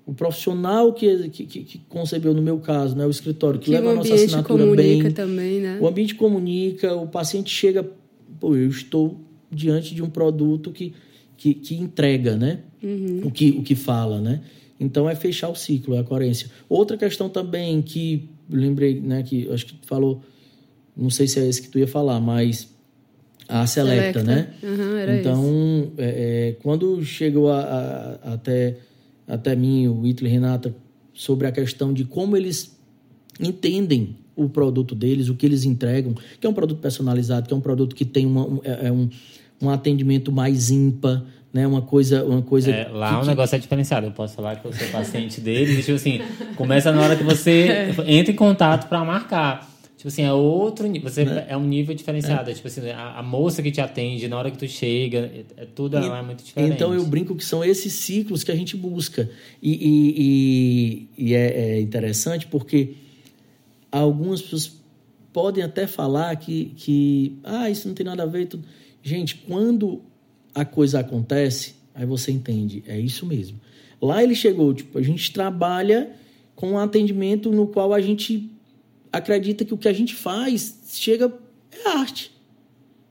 [0.05, 3.90] o profissional que, que, que, concebeu, no meu caso, né, o escritório, que, que leva
[3.90, 5.11] a nossa assinatura bem.
[5.11, 5.79] Também, né?
[5.81, 7.85] O ambiente comunica, o paciente chega,
[8.38, 9.20] pô, eu estou
[9.51, 10.94] diante de um produto que,
[11.37, 12.61] que, que entrega, né?
[12.83, 13.22] Uhum.
[13.25, 14.40] O, que, o que fala, né?
[14.79, 16.51] Então é fechar o ciclo, é a coerência.
[16.68, 20.22] Outra questão também que lembrei, né, que acho que tu falou,
[20.96, 22.75] não sei se é esse que tu ia falar, mas
[23.49, 24.22] a Selecta, Selecta.
[24.22, 24.55] né?
[24.62, 28.79] Uhum, então, é, é, quando chegou a, a, até,
[29.27, 30.75] até mim, o Hitler e Renata,
[31.14, 32.77] sobre a questão de como eles
[33.40, 37.57] entendem o produto deles, o que eles entregam, que é um produto personalizado, que é
[37.57, 39.09] um produto que tem uma, um, é, é um,
[39.61, 41.66] um atendimento mais ímpar, né?
[41.66, 42.70] Uma coisa, uma coisa.
[42.70, 43.57] É, lá que, o negócio que...
[43.57, 44.07] é diferenciado.
[44.07, 45.83] Eu posso falar que eu sou paciente dele.
[45.83, 46.20] tipo assim,
[46.55, 49.75] começa na hora que você entra em contato para marcar.
[49.96, 51.46] Tipo assim, é outro você né?
[51.49, 52.51] é um nível diferenciado.
[52.51, 52.55] É.
[52.55, 55.64] Tipo assim, a, a, moça que te atende na hora que tu chega, é, é
[55.64, 56.75] tudo e, é muito diferente.
[56.75, 59.29] Então eu brinco que são esses ciclos que a gente busca.
[59.62, 62.94] E, e, e, e é, é interessante porque
[63.98, 64.72] algumas pessoas
[65.32, 68.46] podem até falar que, que ah, isso não tem nada a ver.
[68.46, 68.66] Tudo.
[69.02, 70.02] Gente, quando
[70.54, 73.61] a coisa acontece, aí você entende, é isso mesmo.
[74.00, 76.11] Lá ele chegou, tipo, a gente trabalha
[76.54, 78.50] com um atendimento no qual a gente
[79.12, 81.32] acredita que o que a gente faz chega
[81.70, 82.32] é arte,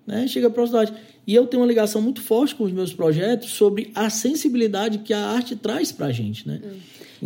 [0.05, 0.27] né?
[0.27, 0.93] Chega próximo da arte.
[1.27, 5.13] E eu tenho uma ligação muito forte com os meus projetos sobre a sensibilidade que
[5.13, 6.61] a arte traz para a gente, né?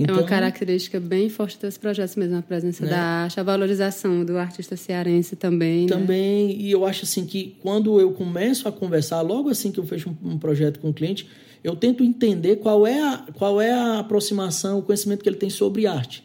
[0.02, 2.92] Então, é uma então, característica bem forte desses projetos mesmo, a presença né?
[2.92, 5.82] da arte, a valorização do artista cearense também.
[5.82, 5.88] Né?
[5.88, 6.54] Também, né?
[6.54, 10.16] e eu acho assim que quando eu começo a conversar, logo assim que eu fecho
[10.24, 11.28] um, um projeto com o um cliente,
[11.64, 15.50] eu tento entender qual é, a, qual é a aproximação, o conhecimento que ele tem
[15.50, 16.24] sobre arte.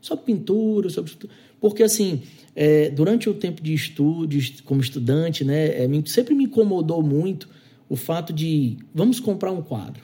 [0.00, 1.12] Sobre pintura, sobre.
[1.60, 2.22] Porque assim,
[2.54, 7.48] é, durante o tempo de estudo, como estudante, né, é, sempre me incomodou muito
[7.88, 10.02] o fato de vamos comprar um quadro,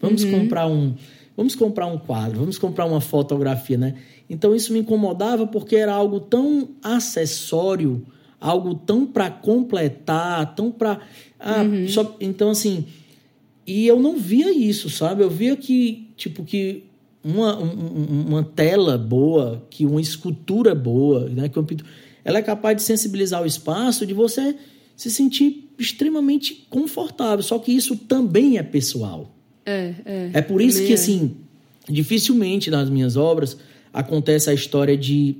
[0.00, 0.30] vamos uhum.
[0.30, 0.94] comprar um
[1.40, 3.94] Vamos comprar um quadro, vamos comprar uma fotografia, né?
[4.28, 8.06] Então isso me incomodava porque era algo tão acessório,
[8.38, 11.00] algo tão para completar, tão para
[11.38, 11.88] ah, uhum.
[11.88, 12.84] só então assim,
[13.66, 15.22] e eu não via isso, sabe?
[15.22, 16.84] Eu via que tipo que
[17.24, 21.48] uma, um, uma tela boa, que uma escultura boa, né?
[21.48, 21.58] Que
[22.22, 24.56] ela é capaz de sensibilizar o espaço, de você
[24.94, 27.42] se sentir extremamente confortável.
[27.42, 29.39] Só que isso também é pessoal.
[29.64, 30.30] É, é.
[30.34, 30.94] É por isso que, é.
[30.94, 31.36] assim,
[31.88, 33.56] dificilmente nas minhas obras
[33.92, 35.36] acontece a história de.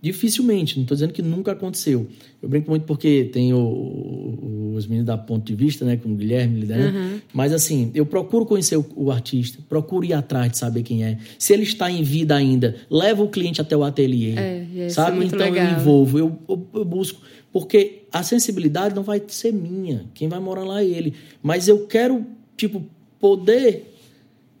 [0.00, 2.06] Dificilmente, não estou dizendo que nunca aconteceu.
[2.42, 6.10] Eu brinco muito porque tem o, o, os meninos da ponto de vista, né, com
[6.10, 6.98] o Guilherme liderando.
[6.98, 7.20] Uhum.
[7.32, 11.16] Mas assim, eu procuro conhecer o, o, artista, procuro ir atrás de saber quem é.
[11.38, 14.34] Se ele está em vida ainda, leva o cliente até o ateliê.
[14.36, 15.24] É, é sabe?
[15.24, 15.64] então legal.
[15.64, 17.22] eu envolvo, eu, eu, eu busco.
[17.50, 20.04] Porque a sensibilidade não vai ser minha.
[20.12, 21.14] Quem vai morar lá é ele.
[21.42, 22.26] Mas eu quero,
[22.58, 22.84] tipo,
[23.24, 23.94] poder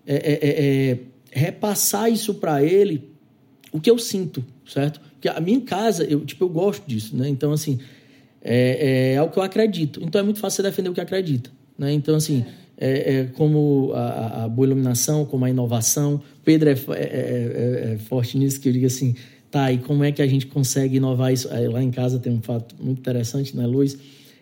[0.06, 0.98] é, é, é, é
[1.30, 3.10] repassar isso para ele,
[3.70, 5.02] o que eu sinto, certo?
[5.12, 7.28] Porque a minha casa, eu, tipo, eu gosto disso, né?
[7.28, 7.78] Então, assim,
[8.40, 10.00] é, é, é o que eu acredito.
[10.02, 11.92] Então, é muito fácil você defender o que acredita, né?
[11.92, 12.42] Então, assim,
[12.78, 16.22] é, é como a, a, boa iluminação, como a inovação.
[16.42, 19.14] Pedro é, é, forte nisso, que eu digo assim,
[19.50, 21.52] tá, e como é que a gente consegue inovar isso?
[21.52, 23.98] Aí, lá em casa tem um fato muito interessante, né, Luiz?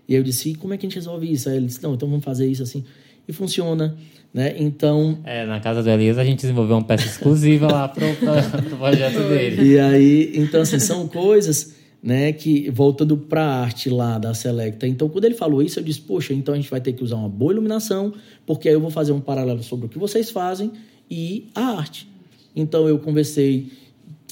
[0.09, 1.49] E eu disse, e como é que a gente resolve isso?
[1.49, 2.85] Aí ele disse, não, então vamos fazer isso assim
[3.27, 3.97] e funciona.
[4.33, 4.55] Né?
[4.59, 5.19] Então.
[5.25, 9.21] É, na casa do Elias a gente desenvolveu uma peça exclusiva lá para o projeto
[9.29, 9.73] dele.
[9.73, 14.87] E aí, então, assim, são coisas né, que voltando para a arte lá da Selecta.
[14.87, 17.17] Então, quando ele falou isso, eu disse: Poxa, então a gente vai ter que usar
[17.17, 18.13] uma boa iluminação,
[18.47, 20.73] porque aí eu vou fazer um paralelo sobre o que vocês fazem
[21.11, 22.09] e a arte.
[22.57, 23.71] Então, eu conversei,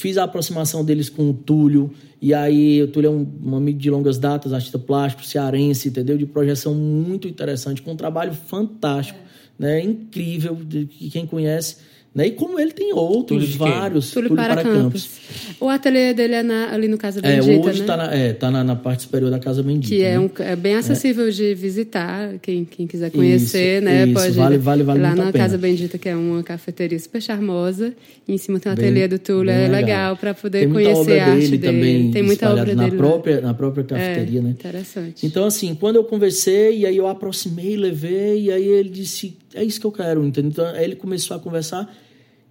[0.01, 3.79] fiz a aproximação deles com o Túlio, e aí o Túlio é um, um amigo
[3.79, 6.17] de longas datas, artista plástico, cearense, entendeu?
[6.17, 9.19] De projeção muito interessante, com um trabalho fantástico,
[9.59, 9.63] é.
[9.63, 9.85] né?
[9.85, 11.77] Incrível, de, quem conhece
[12.15, 12.27] né?
[12.27, 14.11] E como ele tem outros, vários.
[14.11, 15.05] Túlio, Túlio para, para Campos.
[15.05, 15.61] Campos.
[15.61, 18.07] O ateliê dele é na, ali no Casa é, Bendita, é, hoje está né?
[18.07, 19.95] na, é, tá na, na, parte superior da Casa Bendita.
[19.95, 20.19] Que é, né?
[20.19, 21.31] um, é bem acessível é.
[21.31, 24.05] de visitar, quem, quem quiser conhecer, isso, né?
[24.07, 27.95] Isso, pode vale, vale, vale lá na Casa Bendita, que é uma cafeteria super charmosa.
[28.27, 31.27] E em cima tem um ateliê do Túlio, é legal, para poder tem conhecer a
[31.29, 31.59] arte dele.
[31.59, 32.97] Também tem muita obra na dele.
[32.97, 34.51] Própria, na própria cafeteria, é, né?
[34.51, 35.25] Interessante.
[35.25, 39.65] Então, assim, quando eu conversei, e aí eu aproximei, levei, e aí ele disse, é
[39.65, 40.51] isso que eu quero, entendeu?
[40.51, 41.93] Então, aí ele começou a conversar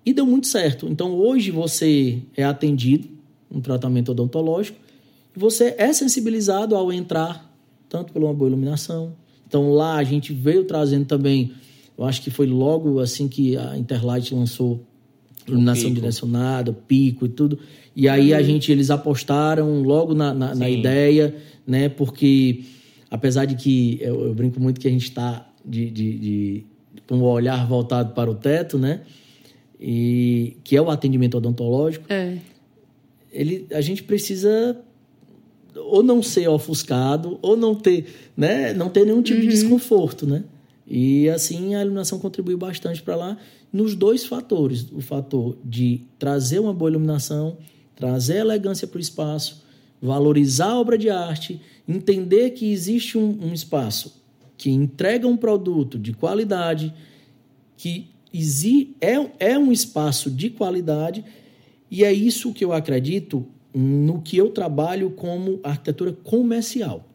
[0.05, 0.87] e deu muito certo.
[0.87, 3.07] Então hoje você é atendido
[3.51, 4.77] um tratamento odontológico
[5.35, 7.49] e você é sensibilizado ao entrar
[7.87, 9.13] tanto por uma boa iluminação,
[9.47, 11.51] Então lá a gente veio trazendo também,
[11.97, 14.85] eu acho que foi logo assim que a Interlight lançou
[15.47, 17.57] iluminação direcionada, pico e tudo.
[17.95, 18.43] E aí a uhum.
[18.43, 21.35] gente, eles apostaram logo na, na, na ideia,
[21.65, 21.89] né?
[21.89, 22.63] Porque
[23.09, 26.65] apesar de que eu, eu brinco muito que a gente está de, de, de,
[27.09, 29.01] com o olhar voltado para o teto, né?
[29.79, 32.05] E que é o atendimento odontológico.
[32.07, 32.37] É.
[33.31, 34.79] Ele, a gente precisa
[35.75, 38.05] ou não ser ofuscado ou não ter,
[38.37, 38.73] né?
[38.75, 39.47] Não ter nenhum tipo uhum.
[39.47, 40.43] de desconforto, né?
[40.85, 43.37] E assim a iluminação contribuiu bastante para lá
[43.73, 47.57] nos dois fatores: o fator de trazer uma boa iluminação,
[47.95, 49.63] trazer elegância para o espaço,
[49.99, 54.18] valorizar a obra de arte, entender que existe um, um espaço
[54.59, 56.93] que entrega um produto de qualidade,
[57.77, 58.09] que
[58.99, 61.23] é, é um espaço de qualidade,
[61.89, 67.07] e é isso que eu acredito no que eu trabalho como arquitetura comercial.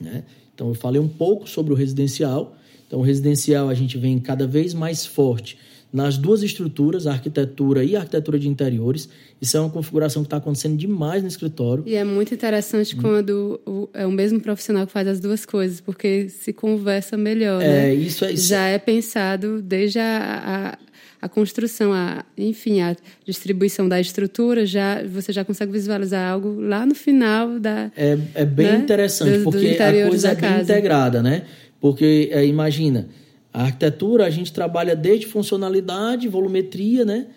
[0.00, 0.24] Né?
[0.52, 2.56] Então, eu falei um pouco sobre o residencial.
[2.86, 5.56] Então, o residencial a gente vem cada vez mais forte
[5.96, 9.08] nas duas estruturas, a arquitetura e a arquitetura de interiores.
[9.40, 11.82] Isso é uma configuração que está acontecendo demais no escritório.
[11.86, 12.98] E é muito interessante hum.
[13.00, 17.62] quando o, é o mesmo profissional que faz as duas coisas, porque se conversa melhor.
[17.62, 17.94] É, né?
[17.94, 18.46] isso é isso.
[18.46, 20.76] Já é pensado desde a,
[21.22, 26.60] a, a, construção, a, enfim, a distribuição da estrutura, já você já consegue visualizar algo
[26.60, 27.90] lá no final da.
[27.96, 28.76] É, é bem né?
[28.76, 31.44] interessante, do, porque do a coisa é bem integrada, né?
[31.80, 33.08] Porque é, imagina
[33.56, 37.28] a arquitetura a gente trabalha desde funcionalidade, volumetria, né?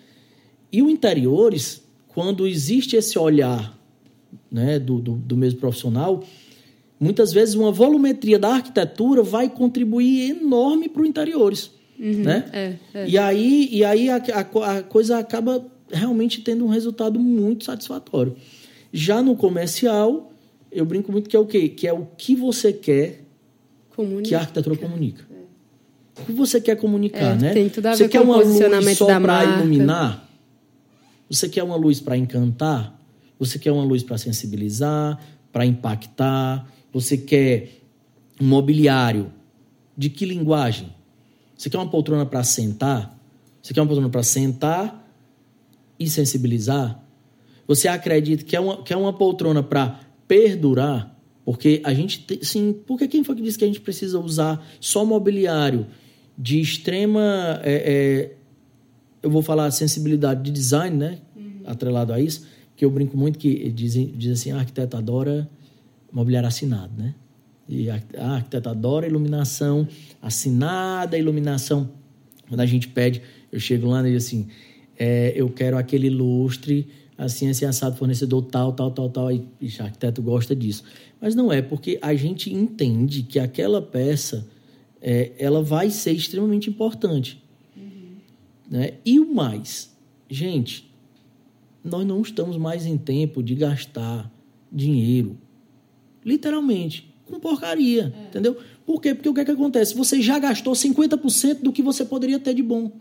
[0.70, 3.74] E o interiores, quando existe esse olhar
[4.52, 6.22] né, do, do, do mesmo profissional,
[7.00, 11.70] muitas vezes uma volumetria da arquitetura vai contribuir enorme para o interiores.
[11.98, 12.44] Uhum, né?
[12.52, 13.08] É, é.
[13.08, 18.36] E aí, e aí a, a, a, coisa acaba realmente tendo um resultado muito satisfatório.
[18.92, 20.30] Já no comercial,
[20.70, 21.70] eu brinco muito que é o quê?
[21.70, 23.24] Que é o que você quer
[23.96, 24.28] comunica.
[24.28, 25.29] que a arquitetura comunica.
[26.20, 27.52] O que você quer comunicar, é, né?
[27.52, 30.28] Tem tudo a você ver quer com uma o posicionamento luz só para iluminar?
[31.28, 32.98] Você quer uma luz para encantar?
[33.38, 35.18] Você quer uma luz para sensibilizar,
[35.52, 36.70] para impactar?
[36.92, 37.80] Você quer
[38.40, 39.32] um mobiliário?
[39.96, 40.94] De que linguagem?
[41.56, 43.18] Você quer uma poltrona para sentar?
[43.62, 45.08] Você quer uma poltrona para sentar
[45.98, 47.02] e sensibilizar?
[47.66, 51.16] Você acredita que é uma, que é uma poltrona para perdurar?
[51.44, 55.04] Porque a gente, sim, porque quem foi que disse que a gente precisa usar só
[55.04, 55.86] mobiliário
[56.40, 58.32] de extrema, é, é,
[59.22, 61.18] eu vou falar sensibilidade de design, né?
[61.36, 61.60] Uhum.
[61.66, 65.46] Atrelado a isso, que eu brinco muito que dizem diz assim, a arquiteta adora
[66.10, 67.14] mobiliário assinado, né?
[67.68, 69.86] E a, a arquiteta adora iluminação
[70.22, 71.90] assinada, iluminação.
[72.48, 73.20] Quando a gente pede,
[73.52, 74.48] eu chego lá e digo assim,
[74.98, 79.82] é, eu quero aquele lustre, assim, assim, assado, fornecedor tal, tal, tal, tal, e o
[79.82, 80.84] arquiteto gosta disso.
[81.20, 84.46] Mas não é, porque a gente entende que aquela peça
[85.00, 87.42] é, ela vai ser extremamente importante.
[87.76, 88.16] Uhum.
[88.70, 88.94] Né?
[89.04, 89.94] E o mais,
[90.28, 90.90] gente,
[91.84, 94.30] nós não estamos mais em tempo de gastar
[94.70, 95.38] dinheiro,
[96.24, 98.28] literalmente, com porcaria, é.
[98.28, 98.56] entendeu?
[98.84, 99.14] Por quê?
[99.14, 99.94] Porque o que, é que acontece?
[99.94, 102.92] Você já gastou 50% do que você poderia ter de bom.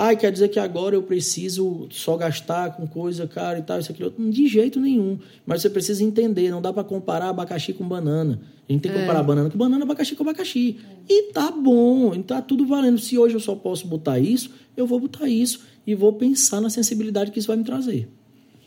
[0.00, 3.90] Ai, quer dizer que agora eu preciso só gastar com coisa cara e tal, isso
[3.90, 4.08] aqui.
[4.30, 5.18] De jeito nenhum.
[5.44, 8.40] Mas você precisa entender, não dá para comparar abacaxi com banana.
[8.68, 9.00] A gente tem que é.
[9.00, 10.78] comparar banana com banana, abacaxi com abacaxi.
[11.08, 11.12] É.
[11.12, 12.98] E tá bom, tá tudo valendo.
[12.98, 16.70] Se hoje eu só posso botar isso, eu vou botar isso e vou pensar na
[16.70, 18.08] sensibilidade que isso vai me trazer.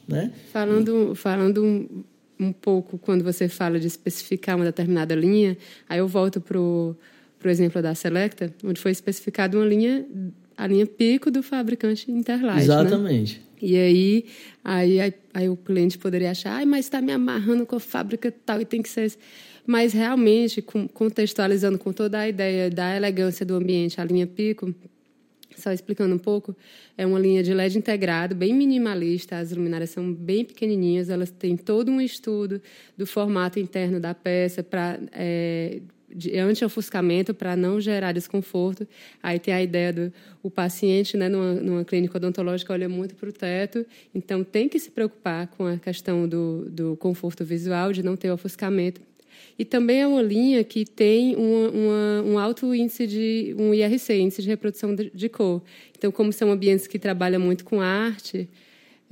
[0.05, 0.33] Né?
[0.51, 2.03] Falando, falando um,
[2.37, 6.97] um pouco, quando você fala de especificar uma determinada linha, aí eu volto para o
[7.45, 10.05] exemplo da Selecta, onde foi especificada uma linha
[10.61, 12.57] a linha pico do fabricante Interlight.
[12.57, 12.61] Né?
[12.61, 13.39] Exatamente.
[13.39, 13.43] Né?
[13.63, 14.25] E aí,
[14.63, 18.31] aí, aí, aí, o cliente poderia achar, ah, mas está me amarrando com a fábrica
[18.45, 19.11] tal e tem que ser.
[19.65, 24.71] Mas realmente, com, contextualizando com toda a ideia da elegância do ambiente, a linha pico,
[25.57, 26.55] só explicando um pouco,
[26.95, 31.57] é uma linha de LED integrado, bem minimalista, as luminárias são bem pequenininhas, elas têm
[31.57, 32.61] todo um estudo
[32.95, 35.81] do formato interno da peça para é,
[36.15, 38.87] de anti-ofuscamento para não gerar desconforto.
[39.21, 43.29] Aí tem a ideia do o paciente, né, numa, numa clínica odontológica, olha muito para
[43.29, 48.01] o teto, então tem que se preocupar com a questão do, do conforto visual, de
[48.01, 49.01] não ter ofuscamento.
[49.57, 54.13] E também é uma linha que tem uma, uma, um alto índice de um IRC,
[54.13, 55.61] índice de reprodução de, de cor.
[55.95, 58.49] Então, como são ambientes que trabalham muito com arte,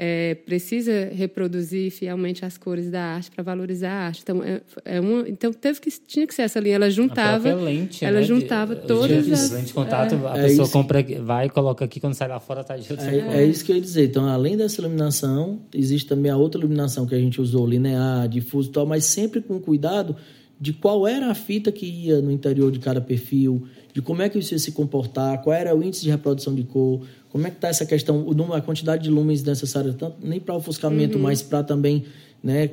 [0.01, 4.21] é, precisa reproduzir fielmente as cores da arte para valorizar a arte.
[4.23, 6.75] Então, é, é uma, então teve que tinha que ser essa linha.
[6.75, 8.25] Ela juntava, lente, ela né?
[8.25, 10.15] juntava de, todas de, as lente de contato.
[10.15, 10.27] É.
[10.27, 13.45] A pessoa compra, vai e coloca aqui quando sai lá fora tá de é, é
[13.45, 14.05] isso que eu ia dizer.
[14.05, 18.69] Então, além dessa iluminação, existe também a outra iluminação que a gente usou linear, difuso,
[18.69, 20.15] e tal, mas sempre com cuidado
[20.57, 24.29] de qual era a fita que ia no interior de cada perfil, de como é
[24.29, 27.49] que isso ia se comportar, qual era o índice de reprodução de cor, como é
[27.49, 31.17] que está essa questão, o número, a quantidade de lumens necessária, tanto nem para ofuscamento,
[31.17, 31.23] uhum.
[31.23, 32.05] mas para também
[32.43, 32.71] né,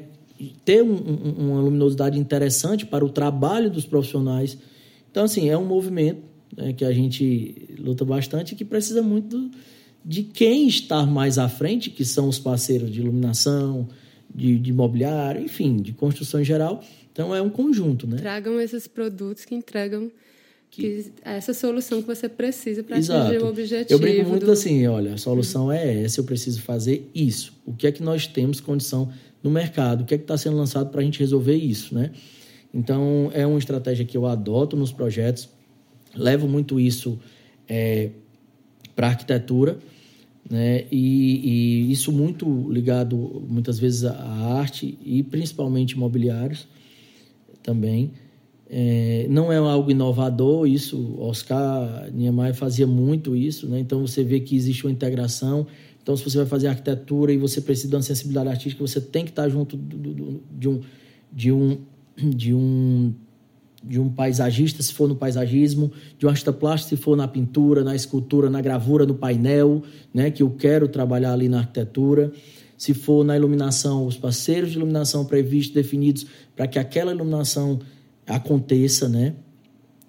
[0.64, 4.56] ter um, um, uma luminosidade interessante para o trabalho dos profissionais.
[5.10, 6.22] Então, assim, é um movimento
[6.56, 9.50] né, que a gente luta bastante e que precisa muito do,
[10.04, 13.88] de quem está mais à frente, que são os parceiros de iluminação,
[14.34, 16.82] de, de imobiliário, enfim, de construção em geral.
[17.12, 18.16] Então, é um conjunto, né?
[18.16, 20.10] Tragam esses produtos que entregam
[20.70, 23.92] que essa solução que você precisa para atingir o objetivo.
[23.92, 24.52] Eu brinco muito do...
[24.52, 27.54] assim, olha, a solução é essa, eu preciso fazer isso.
[27.64, 29.10] O que é que nós temos condição
[29.42, 30.02] no mercado?
[30.02, 32.10] O que é que está sendo lançado para a gente resolver isso, né?
[32.74, 35.48] Então, é uma estratégia que eu adoto nos projetos,
[36.14, 37.18] levo muito isso
[37.66, 38.10] é,
[38.94, 39.78] para a arquitetura,
[40.48, 40.84] né?
[40.92, 43.16] E, e, isso muito ligado,
[43.48, 46.68] muitas vezes, à arte e principalmente imobiliários
[47.62, 48.12] também.
[48.68, 53.78] É, não é algo inovador isso, Oscar Niemeyer fazia muito isso, né?
[53.78, 55.66] então você vê que existe uma integração.
[56.02, 59.24] Então, se você vai fazer arquitetura e você precisa de uma sensibilidade artística, você tem
[59.24, 60.80] que estar junto do, do, de, um,
[61.32, 61.78] de, um,
[62.16, 63.12] de, um,
[63.82, 67.82] de um paisagista, se for no paisagismo, de um artista plástico, se for na pintura,
[67.82, 69.82] na escultura, na gravura, no painel,
[70.14, 70.30] né?
[70.30, 72.30] que eu quero trabalhar ali na arquitetura.
[72.78, 77.80] Se for na iluminação, os parceiros de iluminação previstos, definidos, para que aquela iluminação
[78.26, 79.34] aconteça, né?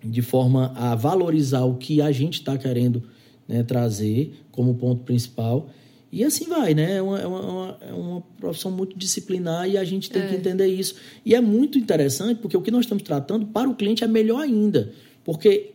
[0.03, 3.03] De forma a valorizar o que a gente está querendo
[3.47, 5.69] né, trazer como ponto principal.
[6.11, 6.97] E assim vai, né?
[6.97, 10.27] É uma, é uma, é uma profissão muito disciplinar e a gente tem é.
[10.27, 10.95] que entender isso.
[11.25, 14.41] E é muito interessante porque o que nós estamos tratando para o cliente é melhor
[14.41, 14.93] ainda.
[15.23, 15.73] Porque,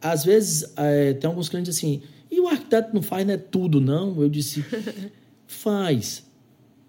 [0.00, 4.20] às vezes, é, tem alguns clientes assim, e o arquiteto não faz né, tudo, não?
[4.20, 4.64] Eu disse,
[5.46, 6.26] faz.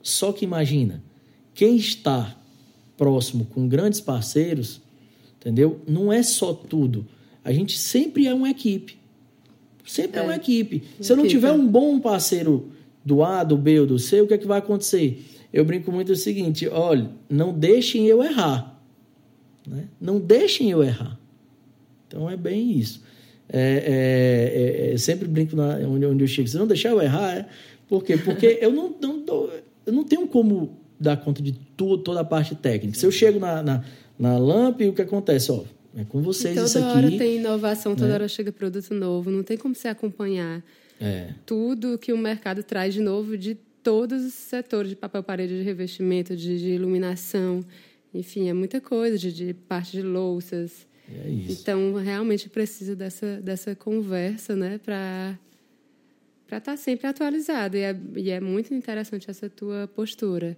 [0.01, 1.03] Só que imagina,
[1.53, 2.35] quem está
[2.97, 4.81] próximo com grandes parceiros
[5.39, 5.81] Entendeu?
[5.87, 7.05] Não é só tudo.
[7.43, 8.97] A gente sempre é uma equipe.
[9.85, 10.83] Sempre é, é uma equipe.
[10.99, 12.69] Se eu não tiver um bom parceiro
[13.03, 15.25] do A, do B ou do C, o que é que vai acontecer?
[15.51, 18.79] Eu brinco muito o seguinte: olha, não deixem eu errar.
[19.65, 19.85] Né?
[19.99, 21.17] Não deixem eu errar.
[22.07, 23.01] Então é bem isso.
[23.51, 26.47] É, é, é, sempre brinco na, onde, onde eu chego.
[26.47, 27.45] Se não deixar eu errar, é.
[27.87, 28.17] Por quê?
[28.17, 29.49] Porque eu não, não,
[29.85, 32.97] eu não tenho como dar conta de tudo, toda a parte técnica.
[32.97, 33.83] Se eu chego na, na,
[34.19, 35.49] na LAMP, o que acontece?
[35.49, 35.63] Ó,
[35.95, 36.87] é com vocês toda isso aqui.
[36.87, 38.13] Toda hora tem inovação, toda né?
[38.15, 40.61] hora chega produto novo, não tem como você acompanhar
[40.99, 41.33] é.
[41.45, 45.63] tudo que o mercado traz de novo de todos os setores de papel parede, de
[45.63, 47.61] revestimento, de, de iluminação,
[48.13, 50.85] enfim, é muita coisa, de, de parte de louças.
[51.07, 51.61] É isso.
[51.61, 55.39] Então, realmente precisa dessa, dessa conversa, né, para
[56.45, 57.77] para estar tá sempre atualizado.
[57.77, 60.57] E é, e é muito interessante essa tua postura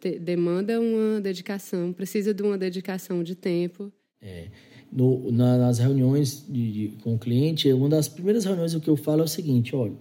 [0.00, 3.92] te, demanda uma dedicação, precisa de uma dedicação de tempo.
[4.20, 4.48] É,
[4.92, 8.88] no, na, nas reuniões de, de, com o cliente, uma das primeiras reuniões o que
[8.88, 9.94] eu falo é o seguinte, olha,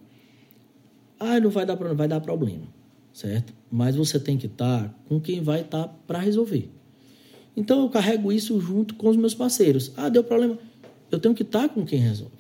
[1.20, 2.68] ah, não vai dar, vai dar problema,
[3.14, 3.54] certo?
[3.70, 6.70] Mas você tem que estar com quem vai estar para resolver.
[7.56, 9.92] Então eu carrego isso junto com os meus parceiros.
[9.98, 10.58] Ah, deu problema,
[11.12, 12.34] eu tenho que estar com quem resolve.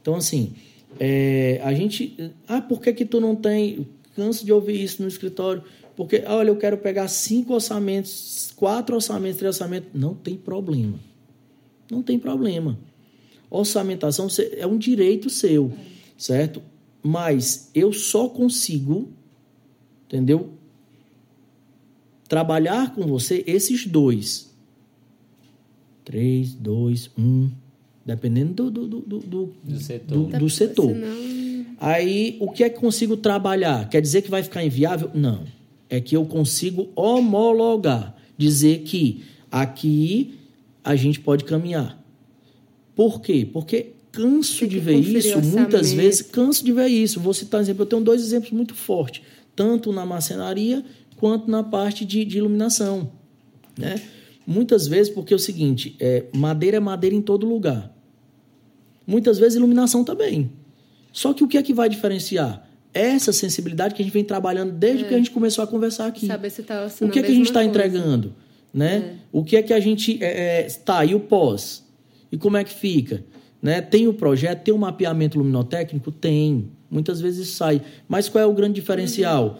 [0.00, 0.54] Então assim,
[0.98, 3.86] é, a gente, ah, por que que tu não tem?
[4.14, 5.62] Canso de ouvir isso no escritório.
[5.96, 9.90] Porque, olha, eu quero pegar cinco orçamentos, quatro orçamentos, três orçamentos.
[9.92, 10.98] Não tem problema.
[11.90, 12.78] Não tem problema.
[13.50, 15.70] Orçamentação é um direito seu,
[16.16, 16.62] certo?
[17.02, 19.10] Mas eu só consigo,
[20.06, 20.50] entendeu?
[22.26, 24.50] Trabalhar com você esses dois.
[26.04, 27.50] Três, dois, um.
[28.04, 30.18] Dependendo do, do, do, do, do setor.
[30.18, 30.96] Do, do setor.
[31.78, 33.88] Aí, o que é que consigo trabalhar?
[33.88, 35.10] Quer dizer que vai ficar inviável?
[35.12, 35.44] Não
[35.92, 40.38] é que eu consigo homologar, dizer que aqui
[40.82, 42.02] a gente pode caminhar.
[42.96, 43.46] Por quê?
[43.52, 47.20] Porque canso de ver isso, muitas vezes, canso de ver isso.
[47.20, 49.22] Vou citar um exemplo, eu tenho dois exemplos muito fortes,
[49.54, 50.82] tanto na marcenaria
[51.18, 53.12] quanto na parte de, de iluminação.
[53.76, 54.00] Né?
[54.46, 57.94] Muitas vezes, porque é o seguinte, é, madeira é madeira em todo lugar.
[59.06, 60.50] Muitas vezes iluminação também.
[61.12, 62.66] Só que o que é que vai diferenciar?
[62.94, 65.08] Essa sensibilidade que a gente vem trabalhando desde é.
[65.08, 66.26] que a gente começou a conversar aqui.
[66.26, 68.34] Saber se tá o que é que a gente está entregando,
[68.72, 68.96] né?
[68.96, 69.14] É.
[69.30, 71.84] O que é que a gente é, tá e o pós
[72.30, 73.24] e como é que fica,
[73.60, 73.80] né?
[73.80, 76.70] Tem o projeto, tem o mapeamento luminotécnico, tem.
[76.90, 79.44] Muitas vezes sai, mas qual é o grande diferencial?
[79.44, 79.54] Uhum.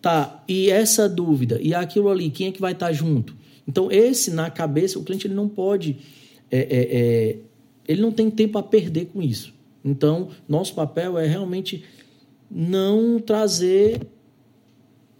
[0.00, 0.44] Tá.
[0.46, 3.36] E essa dúvida e aquilo ali, quem é que vai estar tá junto?
[3.66, 5.96] Então esse na cabeça o cliente ele não pode,
[6.48, 7.36] é, é, é
[7.88, 9.52] ele não tem tempo a perder com isso.
[9.84, 11.84] Então nosso papel é realmente
[12.50, 14.00] não trazer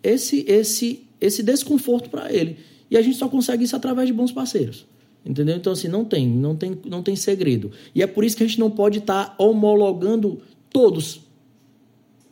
[0.02, 2.58] esse esse esse desconforto para ele.
[2.90, 4.86] E a gente só consegue isso através de bons parceiros.
[5.24, 5.56] Entendeu?
[5.56, 7.72] Então, assim, não tem, não tem, não tem segredo.
[7.92, 11.20] E é por isso que a gente não pode estar tá homologando todos.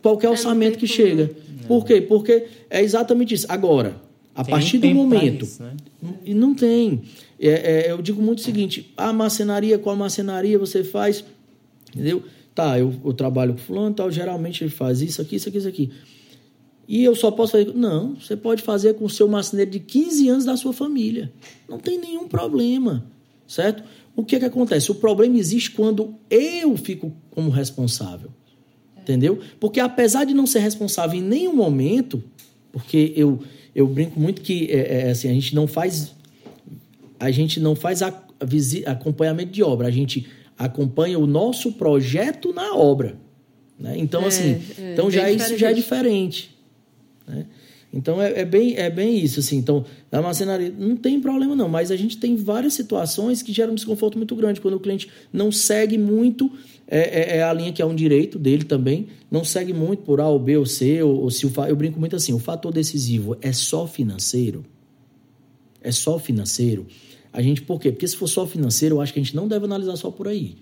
[0.00, 1.34] Qualquer é, orçamento que chega.
[1.66, 2.00] Por quê?
[2.00, 3.46] Porque é exatamente isso.
[3.48, 4.00] Agora,
[4.34, 5.44] a tem partir do momento.
[5.44, 5.72] Isso, né?
[6.24, 7.02] E não tem.
[7.40, 11.24] É, é, eu digo muito o seguinte: a marcenaria, qual marcenaria você faz?
[11.94, 12.22] Entendeu?
[12.54, 15.68] Tá, eu, eu trabalho com fulano, tal, geralmente ele faz isso aqui, isso aqui, isso
[15.68, 15.90] aqui.
[16.86, 17.74] E eu só posso fazer.
[17.74, 21.32] Não, você pode fazer com o seu marceneiro de 15 anos da sua família.
[21.68, 23.06] Não tem nenhum problema,
[23.46, 23.82] certo?
[24.14, 24.90] O que, é que acontece?
[24.90, 28.30] O problema existe quando eu fico como responsável.
[28.98, 29.40] Entendeu?
[29.58, 32.22] Porque apesar de não ser responsável em nenhum momento,
[32.72, 33.40] porque eu,
[33.74, 36.14] eu brinco muito que é, é assim, a gente não faz
[37.18, 40.26] a gente não faz a, a, acompanhamento de obra, a gente
[40.58, 43.16] acompanha o nosso projeto na obra.
[43.78, 43.94] Né?
[43.98, 46.56] Então, é, assim, é, então já isso já é diferente.
[47.26, 47.46] Né?
[47.92, 49.56] Então é, é, bem, é bem isso, assim.
[49.56, 53.72] Então, na marcenaria não tem problema, não, mas a gente tem várias situações que geram
[53.72, 54.60] um desconforto muito grande.
[54.60, 56.50] Quando o cliente não segue muito
[56.86, 60.20] é, é, é, a linha que é um direito dele também, não segue muito por
[60.20, 62.72] A ou B ou C, ou, ou se o eu brinco muito assim, o fator
[62.72, 64.64] decisivo é só financeiro.
[65.80, 66.86] É só financeiro.
[67.34, 67.90] A gente, por quê?
[67.90, 70.28] Porque se for só financeiro, eu acho que a gente não deve analisar só por
[70.28, 70.56] aí.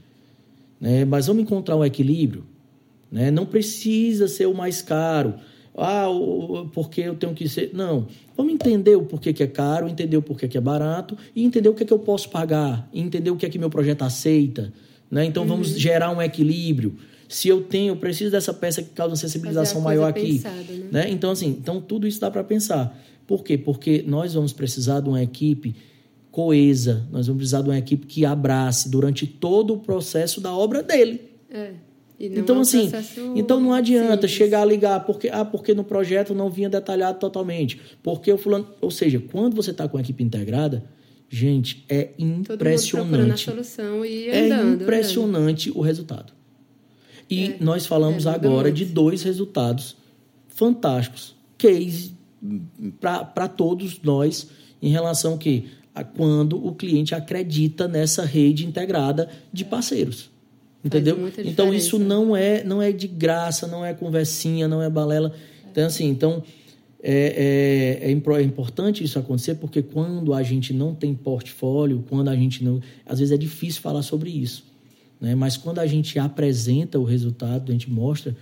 [0.81, 1.05] Né?
[1.05, 2.45] Mas vamos encontrar um equilíbrio.
[3.11, 3.31] Né?
[3.31, 5.35] Não precisa ser o mais caro.
[5.77, 6.07] Ah,
[6.73, 7.71] porque eu tenho que ser.
[7.75, 8.07] Não.
[8.35, 11.69] Vamos entender o porquê que é caro, entender o porquê que é barato e entender
[11.69, 14.73] o que é que eu posso pagar, entender o que é que meu projeto aceita.
[15.11, 15.27] Né?
[15.27, 15.79] Então vamos uhum.
[15.79, 16.97] gerar um equilíbrio.
[17.29, 20.35] Se eu tenho, eu preciso dessa peça que causa uma sensibilização maior aqui.
[20.35, 20.89] Pensada, né?
[20.91, 21.11] né?
[21.11, 22.99] Então, assim, então tudo isso dá para pensar.
[23.27, 23.57] Por quê?
[23.59, 25.75] Porque nós vamos precisar de uma equipe
[26.33, 30.83] coesa, nós vamos precisar de uma equipe que abrace durante todo o processo da obra
[30.83, 31.21] dele.
[31.51, 31.75] É.
[32.19, 32.91] Então, é um assim,
[33.35, 34.31] então não adianta simples.
[34.31, 37.81] chegar a ligar, porque, ah, porque no projeto não vinha detalhado totalmente.
[38.01, 38.67] Porque o fulano.
[38.81, 40.85] Ou seja, quando você está com a equipe integrada,
[41.29, 43.11] gente, é impressionante.
[43.11, 45.81] Todo mundo a solução e é andando, é impressionante andando.
[45.81, 46.33] o resultado.
[47.29, 49.97] E é, nós falamos é, agora de dois resultados
[50.49, 51.35] fantásticos.
[51.59, 52.13] Case
[53.01, 54.49] para todos nós
[54.81, 55.67] em relação que
[56.17, 60.31] quando o cliente acredita nessa rede integrada de parceiros.
[60.85, 61.31] Entendeu?
[61.39, 65.33] Então isso não é não é de graça, não é conversinha, não é balela.
[65.71, 66.43] Então assim, então
[67.05, 72.29] é, é, é, é, importante isso acontecer porque quando a gente não tem portfólio, quando
[72.29, 74.65] a gente não, às vezes é difícil falar sobre isso,
[75.21, 75.35] né?
[75.35, 78.37] Mas quando a gente apresenta o resultado, a gente mostra,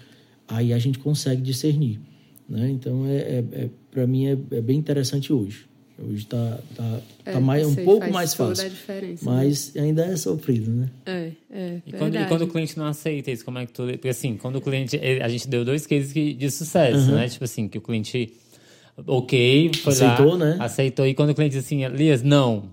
[0.46, 2.00] aí a gente consegue discernir,
[2.46, 2.70] né?
[2.70, 5.69] Então é, é, é para mim é, é bem interessante hoje.
[6.02, 8.70] Hoje está tá, é, tá mais, um pouco mais fácil.
[8.70, 9.16] Né?
[9.20, 9.82] Mas né?
[9.82, 10.88] ainda é sofrido, né?
[11.04, 11.82] É, é.
[11.86, 13.84] E quando, e quando, o cliente não aceita isso, como é que tu.
[13.84, 14.98] Porque assim, quando o cliente.
[15.22, 17.16] A gente deu dois cases de sucesso, uhum.
[17.16, 17.28] né?
[17.28, 18.32] Tipo assim, que o cliente.
[19.06, 20.56] Ok, foi aceitou, lá, né?
[20.58, 21.06] Aceitou.
[21.06, 22.64] E quando o cliente diz assim, Elias, não.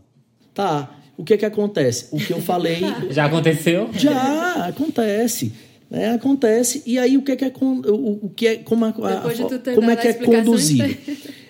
[0.54, 0.98] Tá.
[1.18, 2.08] O que é que acontece?
[2.12, 2.80] O que eu falei.
[3.12, 3.90] Já aconteceu?
[3.94, 5.52] Já, acontece.
[5.90, 6.12] Né?
[6.12, 6.84] Acontece.
[6.86, 9.90] E aí o que é que é, o, o que é como, a, a, como
[9.90, 10.98] é que é conduzido?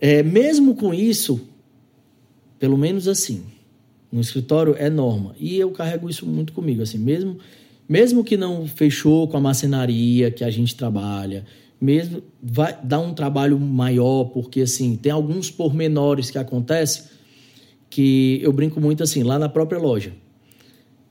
[0.00, 1.40] É, mesmo com isso,
[2.58, 3.44] pelo menos assim,
[4.10, 5.34] no escritório é norma.
[5.38, 7.38] E eu carrego isso muito comigo, assim, mesmo
[7.90, 11.44] mesmo que não fechou com a macenaria que a gente trabalha,
[11.80, 17.02] mesmo vai dar um trabalho maior, porque assim, tem alguns pormenores que acontecem
[17.90, 20.12] que eu brinco muito assim, lá na própria loja.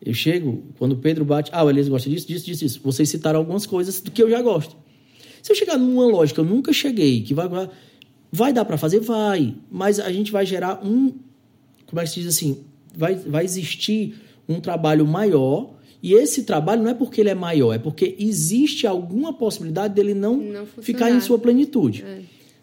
[0.02, 2.80] Eu chego, quando o Pedro bate, ah, o Elias gosta disso, disso, disso, disso.
[2.82, 4.78] Vocês citaram algumas coisas do que eu já gosto.
[5.44, 7.50] Se eu chegar numa loja que eu nunca cheguei, que vai
[8.32, 9.00] Vai dar para fazer?
[9.00, 9.56] Vai.
[9.72, 11.14] Mas a gente vai gerar um.
[11.88, 12.64] Como é que se diz assim?
[12.96, 14.16] Vai, vai existir
[14.48, 15.76] um trabalho maior.
[16.02, 20.14] E esse trabalho não é porque ele é maior, é porque existe alguma possibilidade dele
[20.14, 22.04] não, não ficar em sua plenitude.
[22.04, 22.22] É.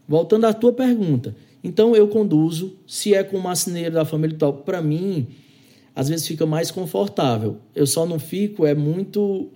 [0.08, 1.36] Voltando à tua pergunta.
[1.62, 5.26] Então eu conduzo, se é com o marceneiro da família tal, para mim,
[5.94, 7.58] às vezes fica mais confortável.
[7.74, 9.48] Eu só não fico, é muito.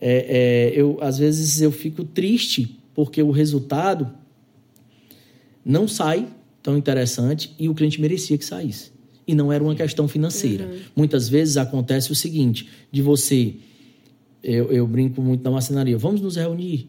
[0.00, 4.10] É, é, eu, às vezes eu fico triste porque o resultado
[5.64, 6.28] não sai
[6.62, 8.92] tão interessante e o cliente merecia que saísse.
[9.26, 10.64] E não era uma questão financeira.
[10.64, 10.78] Uhum.
[10.96, 13.54] Muitas vezes acontece o seguinte: de você,
[14.42, 16.88] eu, eu brinco muito na marcenaria, vamos nos reunir.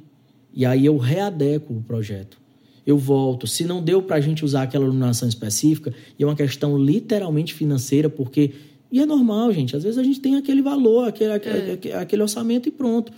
[0.54, 2.38] E aí eu readeco o projeto.
[2.86, 3.48] Eu volto.
[3.48, 7.54] Se não deu para a gente usar aquela iluminação específica, e é uma questão literalmente
[7.54, 8.52] financeira, porque.
[8.92, 9.76] E é normal, gente.
[9.76, 11.96] Às vezes a gente tem aquele valor, aquele, é.
[11.96, 13.12] aquele orçamento e pronto.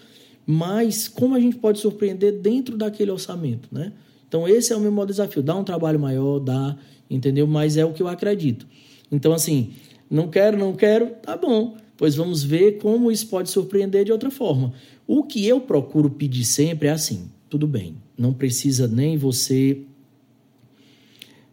[0.45, 3.91] Mas como a gente pode surpreender dentro daquele orçamento, né?
[4.35, 5.41] Então, esse é o meu maior desafio.
[5.41, 6.75] Dá um trabalho maior, dá,
[7.09, 7.47] entendeu?
[7.47, 8.67] Mas é o que eu acredito.
[9.09, 9.71] Então, assim,
[10.09, 11.77] não quero, não quero, tá bom.
[11.95, 14.73] Pois vamos ver como isso pode surpreender de outra forma.
[15.07, 19.83] O que eu procuro pedir sempre é assim: tudo bem, não precisa nem você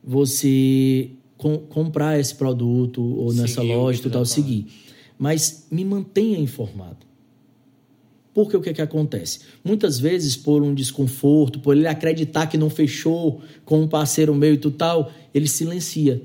[0.03, 4.67] você com, comprar esse produto ou nessa Seguir o loja e tu tal, tá seguir.
[5.17, 7.07] Mas me mantenha informado.
[8.35, 9.41] Porque o que, é que acontece?
[9.63, 14.55] Muitas vezes, por um desconforto, por ele acreditar que não fechou com um parceiro meu
[14.55, 16.23] e tudo tal, ele silencia.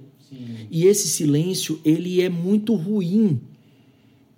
[0.69, 3.39] E esse silêncio, ele é muito ruim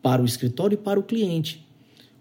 [0.01, 1.65] para o escritório e para o cliente.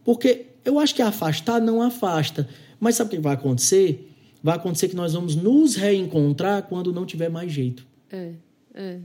[0.05, 2.49] Porque eu acho que afastar não afasta.
[2.81, 4.11] Mas sabe o que vai acontecer?
[4.43, 7.87] Vai acontecer que nós vamos nos reencontrar quando não tiver mais jeito.
[8.11, 8.33] É,
[8.75, 8.99] é.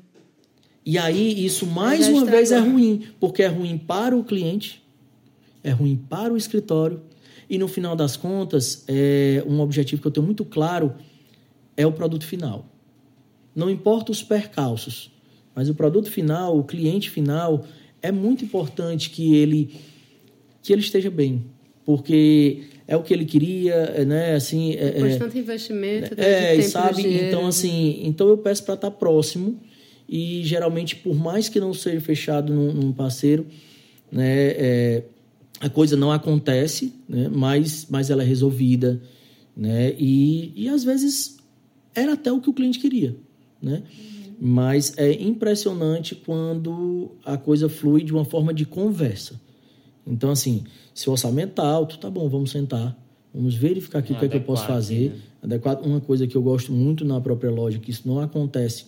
[0.85, 4.82] E aí, isso mais uma vez é ruim, porque é ruim para o cliente,
[5.63, 7.01] é ruim para o escritório,
[7.49, 10.93] e no final das contas, é um objetivo que eu tenho muito claro
[11.75, 12.65] é o produto final.
[13.55, 15.11] Não importa os percalços,
[15.55, 17.65] mas o produto final, o cliente final,
[18.01, 19.75] é muito importante que ele
[20.61, 21.45] que ele esteja bem,
[21.85, 24.33] porque é o que ele queria, é, né?
[24.35, 27.01] Assim, é, Depois é- tanto investimento, é, e tempo, sabe?
[27.01, 27.27] dinheiro.
[27.27, 29.59] Então, assim, então eu peço para estar próximo
[30.07, 33.45] e geralmente, por mais que não seja fechado num, num parceiro,
[34.11, 35.03] né, é,
[35.63, 39.01] a coisa não acontece, né, mas, mas ela é resolvida,
[39.55, 41.37] né, e, e às vezes
[41.95, 43.15] era até o que o cliente queria,
[43.61, 43.83] né?
[44.41, 49.39] Mas é impressionante quando a coisa flui de uma forma de conversa.
[50.05, 52.97] Então, assim, se o orçamento tá alto, tá bom, vamos sentar,
[53.33, 55.11] vamos verificar aqui o que é que eu posso fazer.
[55.11, 55.15] né?
[55.43, 55.85] Adequado.
[55.85, 58.87] Uma coisa que eu gosto muito na própria loja, que isso não acontece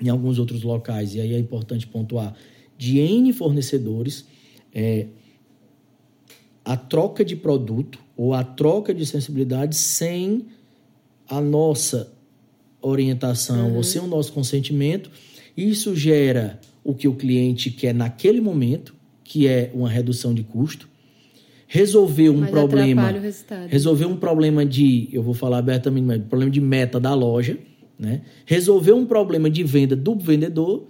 [0.00, 2.34] em alguns outros locais, e aí é importante pontuar,
[2.78, 4.24] de N fornecedores,
[4.72, 5.08] é
[6.70, 10.46] a troca de produto ou a troca de sensibilidade sem
[11.28, 12.12] a nossa
[12.80, 15.10] orientação ou sem o nosso consentimento.
[15.56, 18.94] Isso gera o que o cliente quer naquele momento,
[19.24, 20.88] que é uma redução de custo,
[21.66, 23.12] resolver um Mas problema
[23.66, 27.58] resolver um problema de, eu vou falar abertamente, mas problema de meta da loja,
[27.98, 28.20] né?
[28.46, 30.86] Resolver um problema de venda do vendedor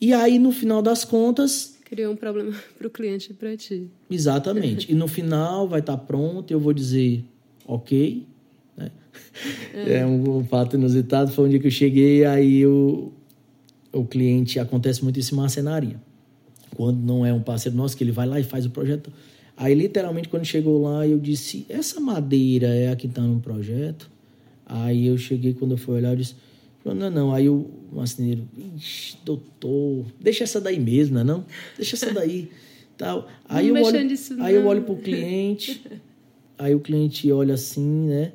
[0.00, 3.86] e aí no final das contas, Criou um problema para o cliente e para ti.
[4.10, 4.90] exatamente.
[4.90, 7.22] e no final vai estar pronto, e eu vou dizer,
[7.66, 8.26] ok.
[8.74, 8.90] né?
[9.74, 13.12] É, um, um fato inusitado foi um dia que eu cheguei aí o,
[13.92, 16.00] o cliente acontece muito isso em marcenaria.
[16.74, 19.12] Quando não é um parceiro nosso que ele vai lá e faz o projeto.
[19.54, 24.10] Aí literalmente quando chegou lá eu disse essa madeira é a que está no projeto.
[24.64, 26.36] Aí eu cheguei quando eu fui olhar eu disse
[26.84, 27.34] não não não.
[27.34, 31.44] Aí o marceneiro Ixi, doutor deixa essa daí mesmo não é não
[31.76, 32.50] deixa essa daí
[32.98, 33.28] tal.
[33.48, 34.68] Aí Não eu olho nisso, aí eu não.
[34.68, 35.82] olho pro cliente
[36.58, 38.32] aí o cliente olha assim né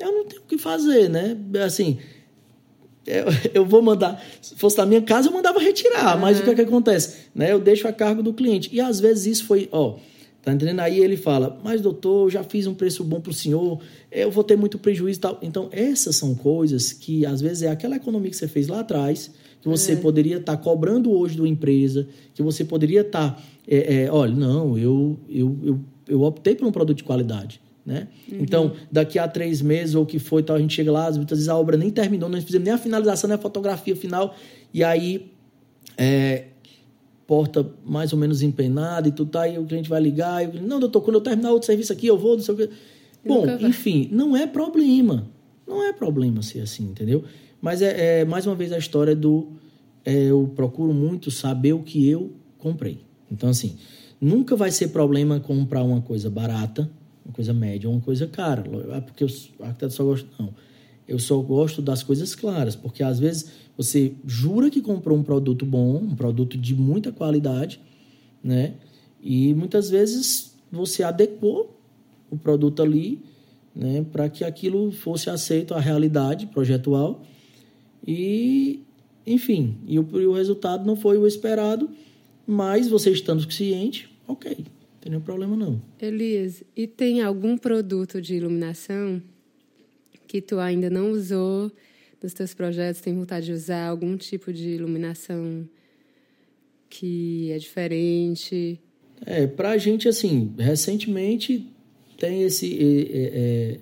[0.00, 1.36] eu não tenho o que fazer, né?
[1.64, 1.98] Assim,
[3.06, 4.22] eu, eu vou mandar.
[4.40, 7.16] Se fosse na minha casa, eu mandava retirar, mas o que, é que acontece?
[7.34, 7.52] Né?
[7.52, 8.68] Eu deixo a cargo do cliente.
[8.72, 9.96] E às vezes isso foi, ó,
[10.48, 10.80] tá entendendo?
[10.80, 13.80] Aí ele fala, mas doutor, eu já fiz um preço bom pro senhor,
[14.10, 15.38] eu vou ter muito prejuízo e tal.
[15.42, 19.30] Então, essas são coisas que às vezes é aquela economia que você fez lá atrás,
[19.60, 24.34] que você poderia estar cobrando hoje da empresa, que você poderia estar, é, é, olha,
[24.34, 27.60] não, eu, eu, eu, eu optei por um produto de qualidade.
[27.84, 28.06] Né?
[28.30, 31.38] Então, daqui a três meses ou o que foi, tal, a gente chega lá, muitas
[31.38, 34.34] vezes a obra nem terminou, não fizemos nem a finalização, nem a fotografia final,
[34.72, 35.32] e aí
[35.96, 36.44] é,
[37.28, 40.50] porta mais ou menos empenada e tudo tá, e o cliente vai ligar, e o
[40.50, 42.70] cliente, não, doutor, quando eu terminar outro serviço aqui, eu vou, não sei o quê.
[43.22, 45.28] Bom, enfim, não é problema.
[45.66, 47.22] Não é problema ser assim, entendeu?
[47.60, 49.48] Mas é, é, mais uma vez a história do
[50.06, 53.00] é, eu procuro muito saber o que eu comprei.
[53.30, 53.76] Então, assim,
[54.18, 56.90] nunca vai ser problema comprar uma coisa barata,
[57.26, 58.64] uma coisa média ou uma coisa cara.
[58.96, 59.28] É porque o
[59.60, 60.26] arquiteto só gosta.
[60.38, 60.54] Não.
[61.08, 65.64] Eu só gosto das coisas claras, porque às vezes você jura que comprou um produto
[65.64, 67.80] bom, um produto de muita qualidade,
[68.44, 68.74] né?
[69.20, 71.80] E muitas vezes você adequou
[72.30, 73.22] o produto ali,
[73.74, 77.22] né, para que aquilo fosse aceito à realidade projetual
[78.06, 78.82] e,
[79.26, 81.88] enfim, e o, e o resultado não foi o esperado,
[82.46, 84.66] mas você estando ciente, ok, não
[85.00, 85.80] tem nenhum problema não.
[86.00, 89.22] Elias, e tem algum produto de iluminação
[90.28, 91.72] que tu ainda não usou
[92.22, 95.66] nos teus projetos, tem vontade de usar algum tipo de iluminação
[96.90, 98.80] que é diferente?
[99.26, 101.66] É, pra gente, assim, recentemente
[102.18, 102.72] tem esse.
[102.78, 103.78] É, é,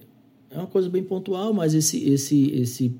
[0.50, 2.92] é uma coisa bem pontual, mas esse, esse, esse,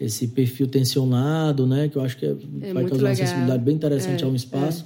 [0.00, 1.88] esse perfil tensionado, né?
[1.88, 3.14] Que eu acho que é, vai muito trazer uma legal.
[3.16, 4.84] sensibilidade bem interessante É, ao espaço.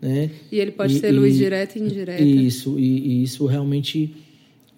[0.00, 0.30] Né?
[0.50, 2.22] E ele pode E- ser luz e- direta e indireta.
[2.22, 2.84] Isso, e,
[3.20, 4.14] e isso realmente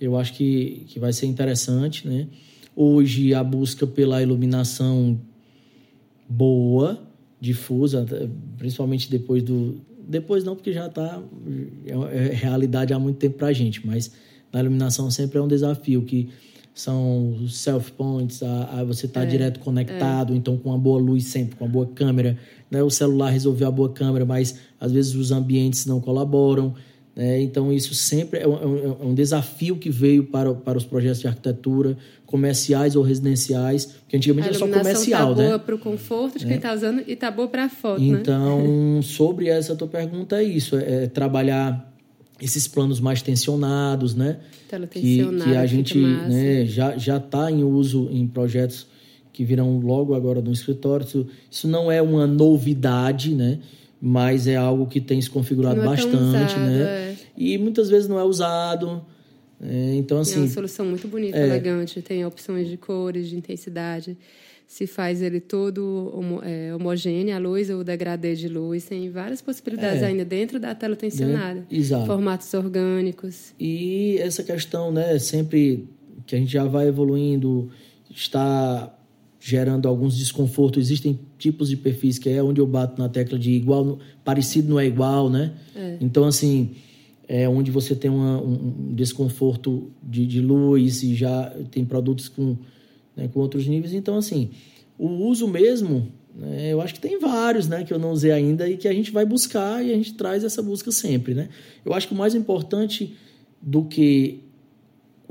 [0.01, 2.27] eu acho que, que vai ser interessante, né?
[2.75, 5.21] Hoje a busca pela iluminação
[6.29, 7.03] boa,
[7.41, 8.07] difusa,
[8.57, 11.23] principalmente depois do depois não porque já está
[12.11, 14.13] é realidade há muito tempo para a gente, mas
[14.53, 16.29] na iluminação sempre é um desafio que
[16.75, 20.37] são os self points, a, a você estar tá é, direto conectado, é.
[20.37, 22.39] então com uma boa luz sempre, com uma boa câmera.
[22.71, 22.83] Né?
[22.83, 26.75] O celular resolveu a boa câmera, mas às vezes os ambientes não colaboram.
[27.15, 27.43] Né?
[27.43, 28.67] Então, isso sempre é um, é
[29.05, 31.97] um, é desafio que veio para, para os projetos de arquitetura,
[32.27, 35.49] comerciais ou residenciais, porque antigamente era só comercial, tá né?
[35.49, 36.75] boa para o conforto de quem está é.
[36.75, 38.07] usando e tá boa para a foto, né?
[38.07, 39.03] Então, né?
[39.03, 41.93] sobre essa tua pergunta é isso, é, é trabalhar
[42.41, 44.39] esses planos mais tensionados, né?
[44.91, 48.87] Que, que a gente né, já já está em uso em projetos
[49.33, 51.05] que virão logo agora no escritório.
[51.07, 53.59] Isso, isso não é uma novidade, né?
[54.05, 56.83] Mas é algo que tem se configurado é bastante, usado, né?
[56.83, 57.17] É.
[57.37, 59.07] E muitas vezes não é usado.
[59.61, 60.35] É, então, assim.
[60.35, 61.47] É uma solução muito bonita, é.
[61.47, 62.03] elegante.
[62.03, 64.19] Tem opções de cores, de intensidade.
[64.67, 68.87] Se faz ele todo homo, é, homogêneo, a luz ou o degradê de luz.
[68.87, 70.07] Tem várias possibilidades é.
[70.07, 71.65] ainda dentro da tela tensionada.
[71.71, 72.07] Exato.
[72.07, 73.55] Formatos orgânicos.
[73.61, 75.17] E essa questão, né?
[75.21, 75.89] Sempre
[76.27, 77.71] que a gente já vai evoluindo,
[78.11, 78.93] está
[79.43, 80.83] gerando alguns desconfortos.
[80.83, 84.79] Existem tipos de perfis que é onde eu bato na tecla de igual, parecido não
[84.79, 85.53] é igual, né?
[85.75, 85.97] É.
[86.01, 86.71] Então, assim
[87.33, 92.59] é, onde você tem uma, um desconforto de, de, luz e já tem produtos com,
[93.17, 93.95] né, com outros níveis.
[93.95, 94.51] Então, assim,
[94.99, 98.69] o uso mesmo, né, eu acho que tem vários né, que eu não usei ainda
[98.69, 101.33] e que a gente vai buscar e a gente traz essa busca sempre.
[101.33, 101.49] Né?
[101.85, 103.17] Eu acho que o mais importante
[103.63, 104.41] do que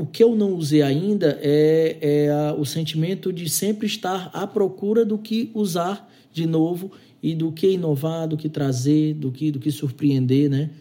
[0.01, 4.47] o que eu não usei ainda é, é a, o sentimento de sempre estar à
[4.47, 6.91] procura do que usar de novo
[7.21, 10.71] e do que inovar, do que trazer, do que, do que surpreender, né?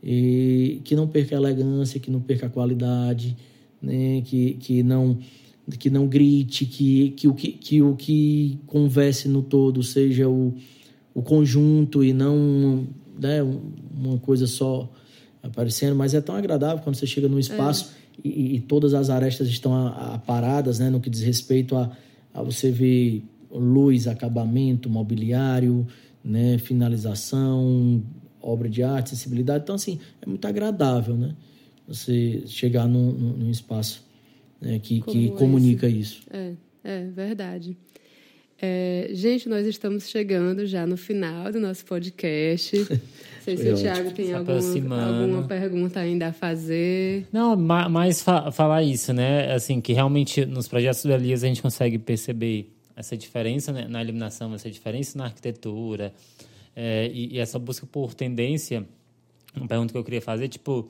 [0.00, 3.36] e que não perca a elegância, que não perca a qualidade,
[3.80, 4.22] né?
[4.24, 5.18] que, que não
[5.78, 10.54] que não grite, que, que, o, que, que o que converse no todo seja o,
[11.14, 12.86] o conjunto e não
[13.18, 14.92] né, uma coisa só
[15.40, 18.01] aparecendo, mas é tão agradável quando você chega num espaço é.
[18.22, 21.90] E, e, todas as arestas estão aparadas, né, no que diz respeito a,
[22.32, 25.86] a você ver luz, acabamento, mobiliário,
[26.24, 28.02] né, finalização,
[28.40, 29.64] obra de arte, acessibilidade.
[29.64, 31.34] Então, assim, é muito agradável, né?
[31.86, 34.04] Você chegar num, num espaço
[34.60, 36.22] né, que, que comunica isso.
[36.30, 37.76] É, é verdade.
[38.64, 42.76] É, gente, nós estamos chegando já no final do nosso podcast.
[42.88, 47.26] Não sei se o Thiago tem algum, alguma pergunta ainda a fazer.
[47.32, 49.52] Não, mais fa falar isso, né?
[49.52, 53.88] Assim, que realmente nos projetos do Elias a gente consegue perceber essa diferença né?
[53.88, 56.14] na iluminação, essa diferença na arquitetura,
[56.76, 58.86] é, e, e, essa busca por tendência,
[59.56, 60.88] uma pergunta que eu queria fazer, tipo,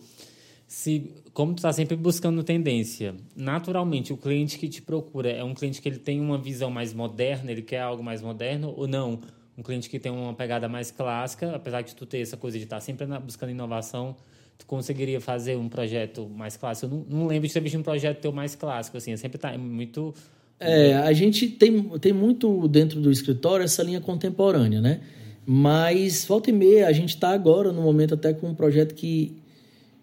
[0.73, 5.53] se como tu está sempre buscando tendência, naturalmente o cliente que te procura é um
[5.53, 9.21] cliente que ele tem uma visão mais moderna, ele quer algo mais moderno ou não?
[9.57, 12.65] Um cliente que tem uma pegada mais clássica, apesar de tu ter essa coisa de
[12.65, 14.17] estar tá sempre buscando inovação,
[14.57, 16.87] tu conseguiria fazer um projeto mais clássico?
[16.87, 19.57] Eu não, não lembro de ter visto um projeto teu mais clássico, assim, sempre tá
[19.59, 20.15] muito...
[20.59, 25.03] É, a gente tem, tem muito dentro do escritório essa linha contemporânea, né?
[25.45, 29.42] Mas, volta e meia, a gente está agora, no momento, até com um projeto que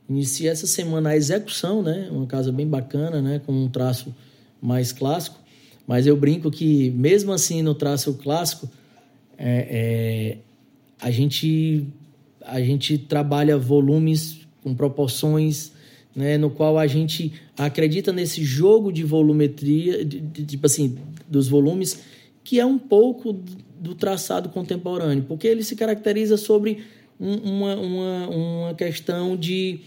[0.10, 2.10] inicia essa semana a execução, né?
[2.12, 3.40] Uma casa bem bacana, né?
[3.46, 4.14] Com um traço
[4.62, 5.40] mais clássico.
[5.86, 8.70] Mas eu brinco que, mesmo assim, no traço clássico,
[9.38, 10.38] é, é,
[11.00, 11.86] a, gente,
[12.42, 15.72] a gente trabalha volumes com proporções,
[16.16, 16.38] né?
[16.38, 20.98] No qual a gente acredita nesse jogo de volumetria, de, de, tipo assim,
[21.28, 22.00] dos volumes,
[22.44, 23.40] que é um pouco
[23.80, 26.84] do traçado contemporâneo, porque ele se caracteriza sobre
[27.20, 29.82] um, uma, uma, uma questão de,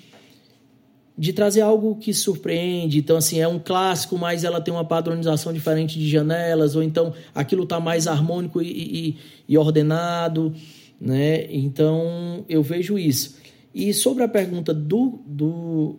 [1.16, 2.98] de trazer algo que surpreende.
[2.98, 7.12] Então, assim, é um clássico, mas ela tem uma padronização diferente de janelas, ou então
[7.34, 9.16] aquilo está mais harmônico e, e,
[9.48, 10.54] e, ordenado,
[11.00, 11.46] né?
[11.52, 13.36] Então, eu vejo isso.
[13.74, 15.96] E sobre a pergunta do, do,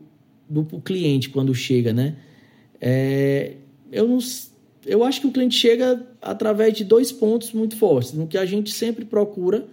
[0.49, 2.15] do cliente quando chega, né?
[2.81, 3.53] É,
[3.91, 4.19] eu não
[4.85, 8.13] eu acho que o cliente chega através de dois pontos muito fortes.
[8.13, 9.65] No que a gente sempre procura,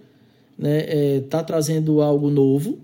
[0.57, 2.79] né, é, tá trazendo algo novo.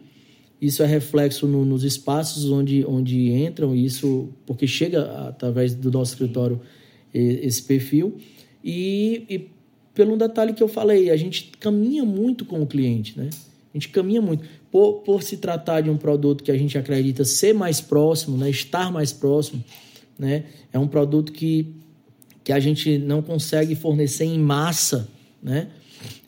[0.61, 6.13] Isso é reflexo no, nos espaços onde, onde entram, isso porque chega através do nosso
[6.13, 6.59] escritório
[7.13, 8.17] esse perfil.
[8.63, 9.49] E, e
[9.93, 13.29] pelo detalhe que eu falei, a gente caminha muito com o cliente, né?
[13.73, 14.43] A gente caminha muito.
[14.71, 18.49] Por, por se tratar de um produto que a gente acredita ser mais próximo, né?
[18.49, 19.63] estar mais próximo,
[20.17, 20.45] né?
[20.73, 21.73] é um produto que
[22.47, 25.09] que a gente não consegue fornecer em massa,
[25.43, 25.67] né?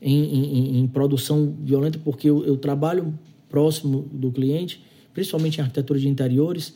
[0.01, 3.17] Em, em, em produção violenta, porque eu, eu, trabalho
[3.49, 4.83] próximo do cliente,
[5.13, 6.73] principalmente em arquitetura de interiores,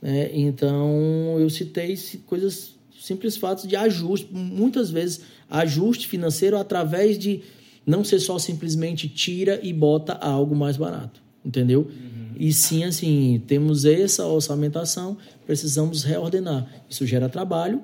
[0.00, 0.30] né?
[0.32, 7.42] então eu citei coisas simples fatos de ajuste, muitas vezes ajuste financeiro através de
[7.86, 11.80] não ser só simplesmente tira e bota algo mais barato, entendeu?
[11.80, 12.20] Uhum.
[12.38, 15.16] E sim, assim, temos essa orçamentação,
[15.46, 16.66] precisamos reordenar.
[16.88, 17.82] Isso gera trabalho,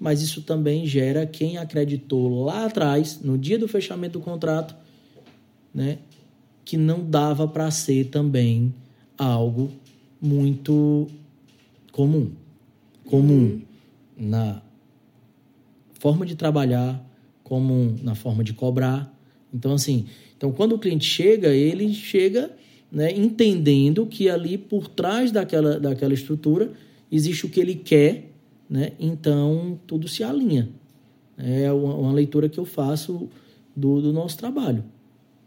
[0.00, 4.74] mas isso também gera quem acreditou lá atrás, no dia do fechamento do contrato,
[5.72, 5.98] né,
[6.64, 8.74] que não dava para ser também
[9.16, 9.70] algo
[10.20, 11.06] muito
[11.90, 12.30] comum.
[13.04, 13.62] Comum uhum.
[14.16, 14.62] na
[15.94, 17.04] forma de trabalhar,
[17.42, 19.12] comum na forma de cobrar.
[19.52, 20.06] Então, assim,
[20.36, 22.50] então quando o cliente chega, ele chega
[22.90, 26.72] né, entendendo que ali por trás daquela, daquela estrutura
[27.10, 28.32] existe o que ele quer
[28.72, 28.92] né?
[28.98, 30.70] Então tudo se alinha.
[31.36, 33.28] É uma, uma leitura que eu faço
[33.76, 34.82] do, do nosso trabalho.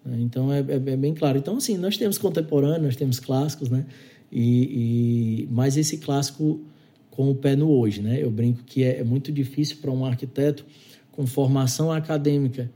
[0.06, 0.18] Né?
[0.22, 1.38] Então é, é, é, bem claro.
[1.38, 3.86] Então assim nós temos contemporâneo, nós temos clássicos, né?
[4.32, 6.62] E, e mas esse clássico
[7.10, 8.22] com o pé no hoje, né?
[8.22, 10.66] Eu brinco que é, é muito difícil para um arquiteto
[11.12, 12.72] com formação acadêmica,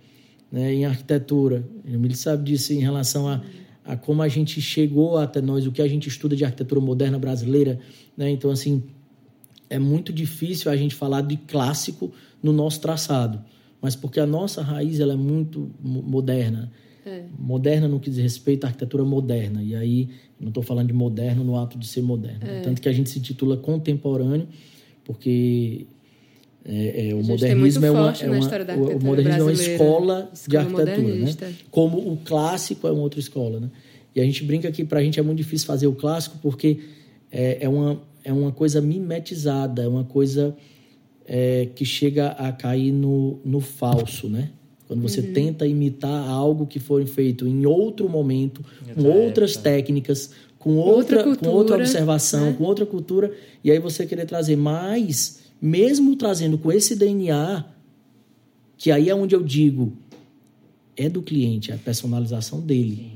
[0.52, 0.74] né?
[0.74, 1.64] Em arquitetura.
[1.86, 3.42] Ele sabe disso em relação a
[3.90, 7.18] a como a gente chegou até nós, o que a gente estuda de arquitetura moderna
[7.18, 7.80] brasileira,
[8.16, 8.30] né?
[8.30, 8.84] Então assim,
[9.68, 12.12] é muito difícil a gente falar de clássico
[12.42, 13.44] no nosso traçado,
[13.82, 16.72] mas porque a nossa raiz ela é muito moderna.
[17.06, 17.24] É.
[17.38, 19.64] Moderna no que diz respeito à arquitetura moderna.
[19.64, 22.40] E aí, não estou falando de moderno no ato de ser moderno.
[22.44, 22.62] É.
[22.62, 24.48] Tanto que a gente se titula contemporâneo,
[25.04, 25.88] porque
[26.66, 30.58] é, é, o modernismo é uma, é uma o modernismo é uma escola, escola de
[30.58, 31.56] arquitetura, né?
[31.72, 33.70] Como o clássico é uma outra escola, né?
[34.16, 36.80] E a gente brinca que para a gente é muito difícil fazer o clássico porque
[37.32, 40.56] é, é uma é uma coisa mimetizada, é uma coisa
[41.26, 44.50] é, que chega a cair no, no falso, né?
[44.90, 45.34] Quando você uhum.
[45.34, 48.66] tenta imitar algo que foi feito em outro momento,
[48.96, 52.56] com outras técnicas, com outra, outra cultura, com outra observação, né?
[52.58, 53.32] com outra cultura,
[53.64, 57.66] e aí você querer trazer mais, mesmo trazendo com esse DNA,
[58.80, 59.94] que aí é onde eu digo,
[60.98, 63.12] é do cliente, é a personalização dele.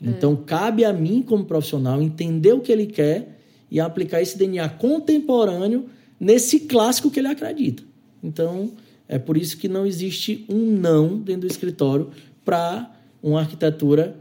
[0.00, 0.44] Então, é.
[0.44, 3.38] cabe a mim, como profissional, entender o que ele quer
[3.70, 5.86] e aplicar esse DNA contemporâneo
[6.18, 7.84] nesse clássico que ele acredita.
[8.20, 8.72] Então,
[9.08, 12.10] é por isso que não existe um não dentro do escritório
[12.44, 12.90] para
[13.22, 14.16] uma arquitetura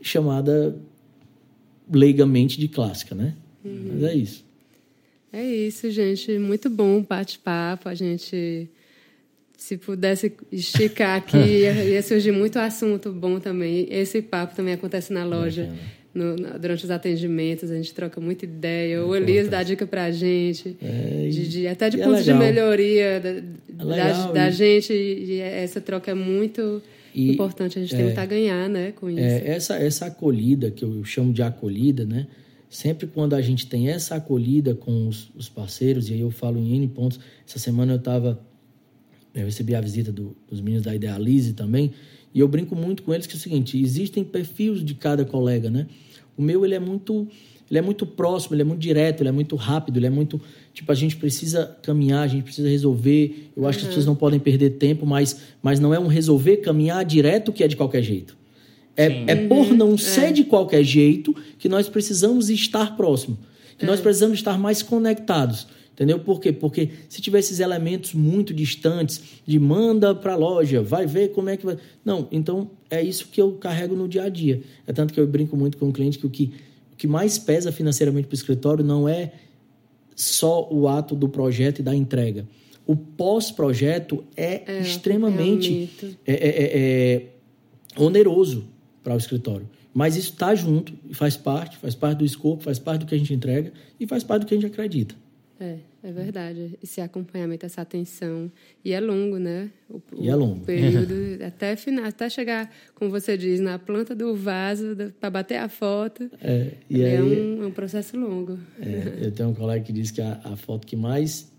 [0.00, 0.76] chamada
[1.90, 3.34] leigamente de clássica, né?
[3.64, 3.90] Uhum.
[3.94, 4.44] Mas é isso.
[5.32, 6.38] É isso, gente.
[6.38, 7.88] Muito bom o bate-papo.
[7.88, 8.68] A gente,
[9.56, 11.36] se pudesse esticar aqui,
[11.90, 13.86] ia surgir muito assunto bom também.
[13.90, 15.72] Esse papo também acontece na loja.
[16.14, 18.96] No, durante os atendimentos, a gente troca muita ideia.
[18.96, 22.34] É o Elias dá dica pra gente, é, de, de, até de é pontos de
[22.34, 23.42] melhoria da, é
[23.96, 24.92] da, da gente.
[24.92, 26.82] E essa troca é muito
[27.14, 29.20] e, importante, a gente é, tentar ganhar né, com isso.
[29.20, 32.26] É, essa, essa acolhida, que eu chamo de acolhida, né?
[32.70, 36.58] Sempre quando a gente tem essa acolhida com os, os parceiros, e aí eu falo
[36.58, 38.38] em N pontos, essa semana eu estava
[39.34, 41.92] eu recebi a visita do, dos meninos da Idealize também,
[42.34, 45.70] e eu brinco muito com eles que é o seguinte, existem perfis de cada colega,
[45.70, 45.86] né?
[46.36, 47.26] O meu, ele é muito
[47.70, 50.40] ele é muito próximo, ele é muito direto, ele é muito rápido, ele é muito.
[50.72, 53.50] Tipo, a gente precisa caminhar, a gente precisa resolver.
[53.54, 53.82] Eu acho uhum.
[53.82, 57.52] que as pessoas não podem perder tempo, mas, mas não é um resolver, caminhar direto
[57.52, 58.36] que é de qualquer jeito.
[58.96, 59.74] É, é por uhum.
[59.74, 59.98] não é.
[59.98, 63.38] ser de qualquer jeito que nós precisamos estar próximo.
[63.76, 63.88] Que é.
[63.88, 65.66] nós precisamos estar mais conectados.
[65.98, 66.20] Entendeu?
[66.20, 66.52] Por quê?
[66.52, 71.48] Porque se tiver esses elementos muito distantes, de manda para a loja, vai ver como
[71.48, 71.76] é que vai.
[72.04, 74.62] Não, então é isso que eu carrego no dia a dia.
[74.86, 76.52] É tanto que eu brinco muito com o cliente que o que,
[76.92, 79.32] o que mais pesa financeiramente para o escritório não é
[80.14, 82.46] só o ato do projeto e da entrega.
[82.86, 85.90] O pós-projeto é, é, extremamente
[86.24, 87.22] é, é, é,
[87.96, 88.66] é oneroso
[89.02, 89.68] para o escritório.
[89.92, 93.16] Mas isso está junto e faz parte, faz parte do escopo, faz parte do que
[93.16, 95.16] a gente entrega e faz parte do que a gente acredita.
[95.58, 96.78] É, é verdade.
[96.82, 98.50] Esse acompanhamento, essa atenção.
[98.84, 99.70] E é longo, né?
[99.90, 100.64] O, e é longo.
[100.64, 105.68] período, até, final, até chegar, como você diz, na planta do vaso, para bater a
[105.68, 106.30] foto.
[106.40, 108.58] É, e é, aí, um, é um processo longo.
[108.80, 111.50] É, eu tenho um colega que diz que a, a foto que mais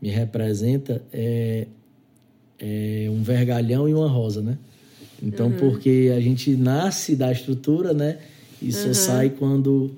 [0.00, 1.66] me representa é,
[2.58, 4.58] é um vergalhão e uma rosa, né?
[5.22, 5.56] Então, uhum.
[5.56, 8.18] porque a gente nasce da estrutura, né?
[8.60, 8.94] E só uhum.
[8.94, 9.90] sai quando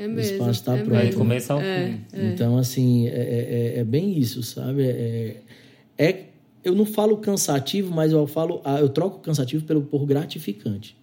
[0.00, 0.94] é mesmo, o espaço está é pronto.
[0.94, 2.00] Vai começar ao é, fim.
[2.12, 2.32] É.
[2.32, 4.82] Então, assim, é, é, é, bem isso, sabe?
[4.84, 5.36] É,
[5.98, 6.24] é,
[6.64, 10.96] eu não falo cansativo, mas eu falo, ah, eu troco cansativo pelo por gratificante.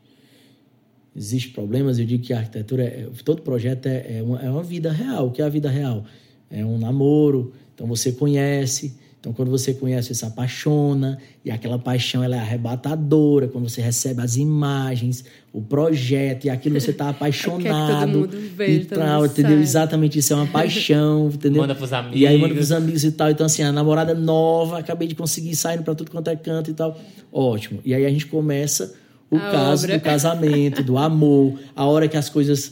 [1.16, 4.64] Existem problemas, eu digo que a arquitetura, é, todo projeto é, é, uma, é uma
[4.64, 5.28] vida real.
[5.28, 6.04] O que é a vida real?
[6.50, 11.80] É um namoro, então você conhece, então, quando você conhece, você se apaixona, e aquela
[11.80, 17.10] paixão ela é arrebatadora, quando você recebe as imagens, o projeto, e aquilo você está
[17.10, 18.30] apaixonado.
[18.56, 19.60] Ver, e tal, entendeu?
[19.60, 21.64] Exatamente isso, é uma paixão, entendeu?
[21.64, 22.20] Manda pros amigos.
[22.20, 23.32] E aí manda pros amigos e tal.
[23.32, 26.74] Então, assim, a namorada nova, acabei de conseguir sair para tudo quanto é canto e
[26.74, 26.98] tal.
[27.32, 27.80] Ótimo.
[27.84, 28.94] E aí a gente começa
[29.32, 29.98] o A caso obra.
[29.98, 32.72] do casamento, do amor, a hora que as coisas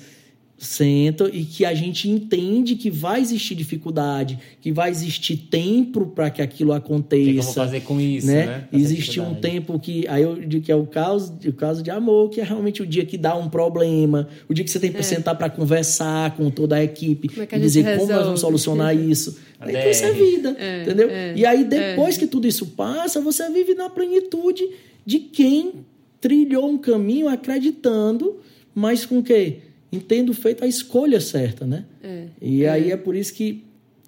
[0.57, 6.29] sentam e que a gente entende que vai existir dificuldade, que vai existir tempo para
[6.29, 8.45] que aquilo O que, que eu vou aconteça fazer com isso, né?
[8.45, 8.67] né?
[8.71, 12.29] Existe um tempo que aí eu digo que é o caso, o caso de amor,
[12.29, 15.03] que é realmente o dia que dá um problema, o dia que você tem que
[15.03, 18.01] sentar para conversar com toda a equipe Como é que a e dizer como nós
[18.07, 18.23] resolve?
[18.25, 19.37] vamos solucionar isso.
[19.67, 21.09] Então isso é vida, É, entendeu?
[21.09, 24.63] é, e aí depois que tudo isso passa, você vive na plenitude
[25.05, 25.85] de quem
[26.21, 28.37] trilhou um caminho acreditando,
[28.73, 29.57] mas com quê?
[29.95, 31.85] Em tendo feito a escolha certa, né?
[32.03, 33.63] É, E aí é por isso que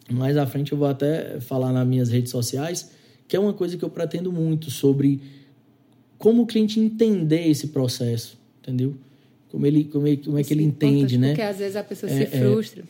[0.10, 2.92] mais à frente eu vou até falar nas minhas redes sociais,
[3.28, 5.22] que é uma coisa que eu pretendo muito sobre
[6.18, 8.96] como o cliente entender esse processo, entendeu?
[9.50, 11.30] Como ele como, ele, como é que ele importante, entende, né?
[11.30, 12.40] Porque às vezes a pessoa É, se é.
[12.40, 12.84] frustra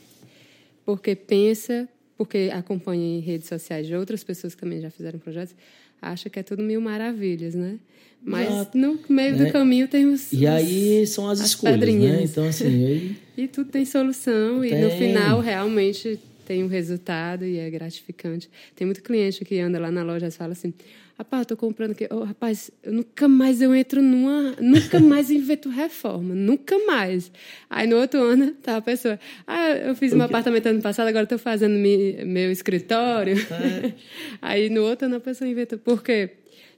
[0.87, 1.85] porque pensa,
[2.17, 5.53] porque acompanha em redes sociais de outras pessoas que também já fizeram projetos,
[6.01, 7.77] acha que é tudo mil maravilhas, né?
[8.23, 8.77] Mas Exato.
[8.77, 9.45] no meio Né?
[9.45, 10.33] do caminho tem os.
[10.33, 11.85] E aí são as, as escolhas, né?
[11.85, 12.31] pedrinhas.
[12.31, 14.97] Então assim, aí E tudo tem solução e no Tem.
[14.97, 18.49] final realmente tem um resultado e é gratificante.
[18.75, 20.73] Tem muito cliente que anda lá na loja e fala assim:
[21.17, 22.07] rapaz, tô comprando aqui.
[22.11, 24.53] Ô, rapaz, nunca mais eu entro numa.
[24.61, 26.33] Nunca mais invento reforma.
[26.35, 27.31] Nunca mais.
[27.69, 29.19] Aí no outro ano tá a pessoa.
[29.45, 33.35] Ah, eu fiz meu apartamento ano passado, agora estou fazendo mi- meu escritório.
[33.51, 33.93] É.
[34.41, 35.77] Aí no outro ano a pessoa inventa.
[35.77, 36.29] Por quê?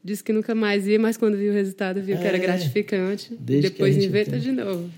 [0.02, 2.40] Disse que nunca mais ia, mas quando viu o resultado, viu que era É.
[2.40, 3.36] gratificante.
[3.38, 4.46] Desde Depois inventa entende.
[4.46, 4.90] de novo.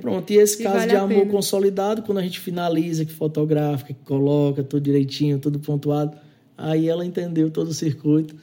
[0.00, 3.84] Pronto, e esse E caso vale de amor consolidado, quando a gente finaliza, que fotografa,
[3.86, 6.16] que coloca tudo direitinho, tudo pontuado,
[6.56, 8.36] aí ela entendeu todo o circuito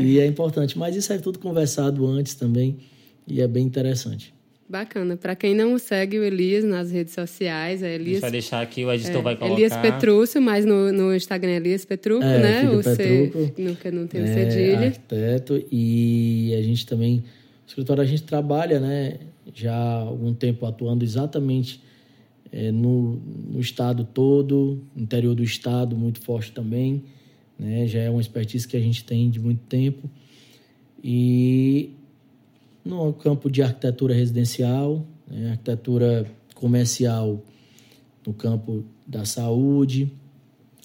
[0.00, 0.78] e é importante.
[0.78, 2.78] Mas isso é tudo conversado antes também
[3.26, 4.32] e é bem interessante.
[4.68, 5.18] Bacana.
[5.18, 8.62] Para quem não segue o Elias nas redes sociais, é A gente Elias, vai deixar
[8.62, 9.54] aqui, o editor é, vai colocar.
[9.54, 12.70] Elias Petrúcio, mas no, no Instagram é Elias Petruco, É, né?
[12.70, 14.86] O C, nunca não tem o é, cedilha.
[14.86, 19.18] arquiteto e a gente também, o escritório a gente trabalha, né,
[19.52, 21.82] já há algum tempo atuando exatamente
[22.50, 23.20] é, no,
[23.50, 27.04] no estado todo, no interior do estado muito forte também,
[27.58, 30.08] né, já é uma expertise que a gente tem de muito tempo
[31.02, 31.90] e
[32.84, 37.42] no campo de arquitetura residencial, né, arquitetura comercial
[38.26, 40.10] no campo da saúde,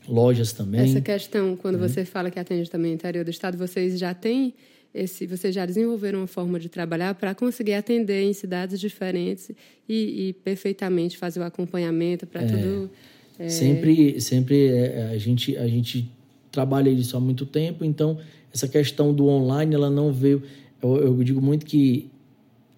[0.07, 0.81] lojas também.
[0.81, 1.87] Essa questão, quando Uhum.
[1.87, 4.53] você fala que atende também o interior do estado, vocês já têm
[4.93, 9.51] esse, vocês já desenvolveram uma forma de trabalhar para conseguir atender em cidades diferentes
[9.87, 12.89] e, e perfeitamente fazer o acompanhamento para tudo.
[13.37, 16.09] é, Sempre, sempre é, a gente a gente
[16.57, 18.17] trabalha isso há muito tempo, então
[18.51, 20.41] essa questão do online ela não veio.
[20.81, 22.09] Eu, eu digo muito que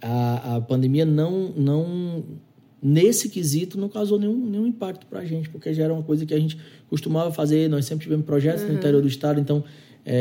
[0.02, 2.24] a, a pandemia não não
[2.84, 6.26] nesse quesito não causou nenhum, nenhum impacto para a gente, porque já era uma coisa
[6.26, 6.58] que a gente
[6.90, 7.70] costumava fazer.
[7.70, 9.64] Nós sempre tivemos projetos no interior do estado, então
[10.06, 10.18] é,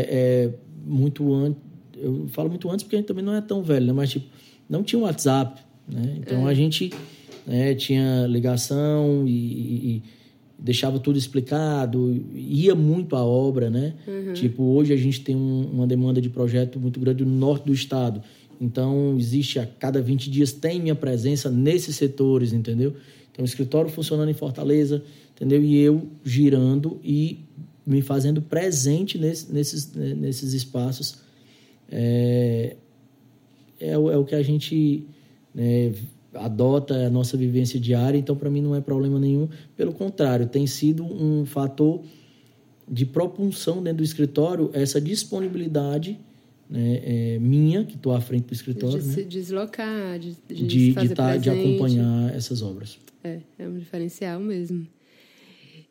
[0.46, 0.50] é
[0.86, 1.60] muito antes.
[1.96, 3.92] Eu falo muito antes porque a gente também não é tão velho, né?
[3.92, 4.26] mas tipo
[4.70, 6.14] não tinha WhatsApp, né?
[6.20, 6.92] Então a gente
[7.44, 9.32] né, tinha ligação e-
[9.96, 10.02] e
[10.58, 13.94] deixava tudo explicado, ia muito à obra, né?
[14.34, 17.72] Tipo, hoje a gente tem um- uma demanda de projeto muito grande no norte do
[17.72, 18.20] estado.
[18.60, 22.94] Então, existe a cada 20 dias tem minha presença nesses setores, entendeu?
[23.30, 25.02] Então, o escritório funcionando em Fortaleza,
[25.36, 25.62] entendeu?
[25.62, 27.38] E eu girando e
[27.86, 31.18] me fazendo presente nesse- nesses, nesses espaços.
[31.90, 32.76] É,
[33.80, 35.04] é, o- é o que a gente
[35.54, 35.92] né,
[36.34, 39.48] adota, a nossa vivência diária, então para mim não é problema nenhum.
[39.76, 42.02] Pelo contrário, tem sido um fator
[42.90, 46.18] de propulsão dentro do escritório essa disponibilidade
[46.68, 50.66] né, é, minha, que estou à frente do escritório, de né, se deslocar, de, de,
[50.66, 52.98] de, de, tá- de acompanhar essas obras.
[53.24, 54.86] É, é um diferencial mesmo.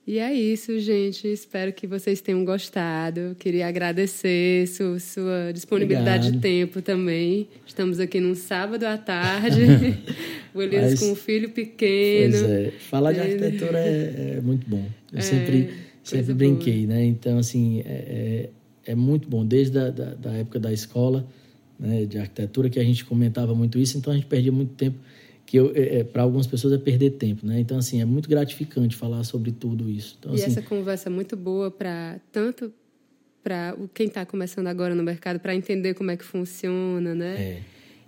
[0.07, 1.27] E é isso, gente.
[1.27, 3.35] Espero que vocês tenham gostado.
[3.37, 6.41] Queria agradecer su- sua disponibilidade de Obrigado.
[6.41, 7.49] tempo também.
[7.65, 9.59] Estamos aqui num sábado à tarde.
[10.55, 12.37] Mas- com um filho pequeno.
[12.39, 13.23] Pois é, falar de É.
[13.23, 14.85] arquitetura é, é muito bom.
[15.11, 16.35] Eu sempre, coisa sempre boa.
[16.37, 17.03] brinquei, né?
[17.05, 18.49] Então, assim, é,
[18.85, 19.45] é, é muito bom.
[19.45, 21.27] Desde a da, da época da escola
[21.77, 24.97] né, de arquitetura, que a gente comentava muito isso, então a gente perdia muito tempo,
[25.47, 27.57] que é, para algumas pessoas é perder tempo, né?
[27.57, 30.17] Então, assim, é muito gratificante falar sobre tudo isso.
[30.19, 32.71] Então, E assim, essa conversa é muito boa para tanto
[33.41, 37.35] para quem está começando agora no mercado para entender como é que funciona, né?
[37.39, 37.61] é.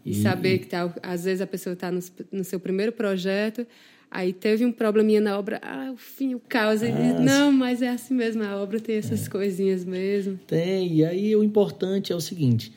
[0.06, 2.00] E, saber que tá, às vezes a pessoa está no,
[2.32, 3.66] no seu primeiro projeto,
[4.10, 6.82] aí teve um probleminha na obra, ah, o fim, o caos.
[6.82, 10.38] e Ah, não, mas é assim mesmo, a obra tem essas coisinhas mesmo.
[10.48, 12.74] Tem, e aí o importante é o seguinte,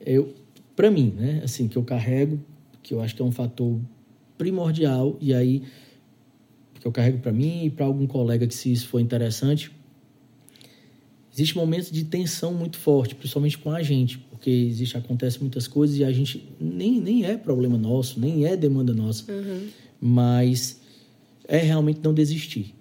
[0.00, 0.34] eu,
[0.74, 2.40] para mim, né, assim, que eu carrego,
[2.82, 3.78] que eu acho que é um fator
[4.42, 5.62] primordial, e aí,
[6.80, 9.70] que eu carrego para mim e para algum colega que se isso for interessante,
[11.32, 15.96] existe momentos de tensão muito forte, principalmente com a gente, porque existe acontece muitas coisas
[15.96, 19.68] e a gente nem, nem é problema nosso, nem é demanda nossa, Uhum.
[20.00, 20.80] mas
[21.46, 22.74] é realmente não desistir,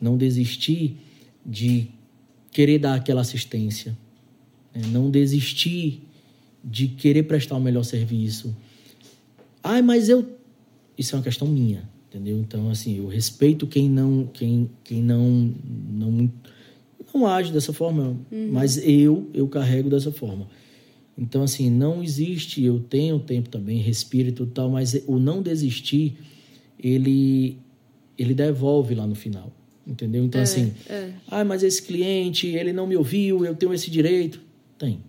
[0.00, 0.96] não desistir
[1.44, 1.86] de
[2.50, 3.96] querer dar aquela assistência,
[4.74, 4.82] né?
[4.90, 6.02] não desistir
[6.64, 8.56] de querer prestar o melhor serviço.
[9.62, 10.26] Ai, mas eu
[10.98, 12.38] isso é uma questão minha, entendeu?
[12.38, 15.54] Então assim, eu respeito quem não quem quem não
[15.90, 16.30] não
[17.14, 18.16] não age dessa forma,
[18.50, 20.48] mas eu eu carrego dessa forma.
[21.18, 25.40] Então assim, não existe, eu tenho tempo também, respiro e tudo tal, mas o não
[25.42, 26.16] desistir,
[26.78, 27.58] ele
[28.18, 29.52] ele devolve lá no final,
[29.86, 30.24] entendeu?
[30.24, 31.10] Então assim, É.
[31.28, 34.40] ah, mas esse cliente, ele não me ouviu, eu tenho esse direito.
[34.78, 35.00] Tem.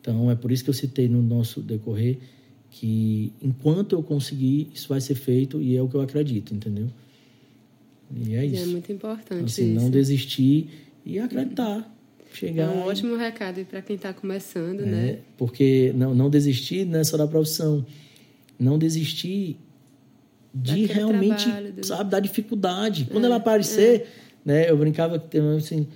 [0.00, 2.18] Então, é por isso que eu citei no nosso decorrer
[2.70, 6.88] que enquanto eu conseguir, isso vai ser feito e é o que eu acredito, entendeu?
[8.14, 8.62] E é E isso.
[8.62, 9.80] é muito importante assim, isso.
[9.82, 10.68] não desistir
[11.04, 11.78] e acreditar.
[12.32, 15.18] É Chegar um e- ótimo recado para quem está começando, é, né?
[15.36, 17.84] Porque não, não desistir não é só da profissão.
[18.58, 19.56] Não desistir
[20.54, 23.06] de Daquele realmente, trabalho, do- sabe, da dificuldade.
[23.10, 24.06] Quando ela aparecer,
[24.44, 25.86] né, eu brincava que tem assim,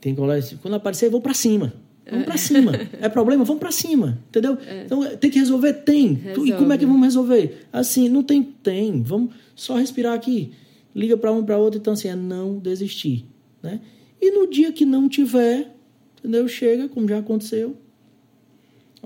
[0.00, 1.72] tem assim, quando ela aparecer, eu vou para cima.
[2.10, 2.72] Vamos para cima.
[3.00, 4.58] É problema, vamos para cima, entendeu?
[4.84, 5.72] Então, tem que resolver?
[5.72, 6.16] Tem.
[6.34, 6.86] Tu- E como é que Resolve.
[6.86, 7.66] vamos resolver?
[7.72, 9.02] Assim, não tem, tem.
[9.02, 10.50] Vamos só respirar aqui.
[10.94, 13.24] Liga para um para outro, então assim, é não desistir,
[13.62, 13.80] né?
[14.20, 15.74] E no dia que não tiver,
[16.18, 16.46] entendeu?
[16.48, 17.76] Chega, como já aconteceu,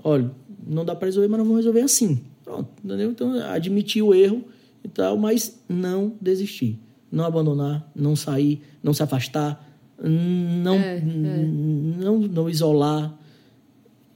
[0.03, 0.29] olha,
[0.65, 2.21] não dá para resolver, mas nós vamos resolver assim.
[2.43, 3.11] Pronto, entendeu?
[3.11, 4.43] Então, admitir o erro
[4.83, 6.77] e tal, mas não desistir.
[7.11, 9.65] Não abandonar, não sair, não se afastar,
[10.01, 11.01] não, É, é.
[11.01, 13.17] não, não isolar.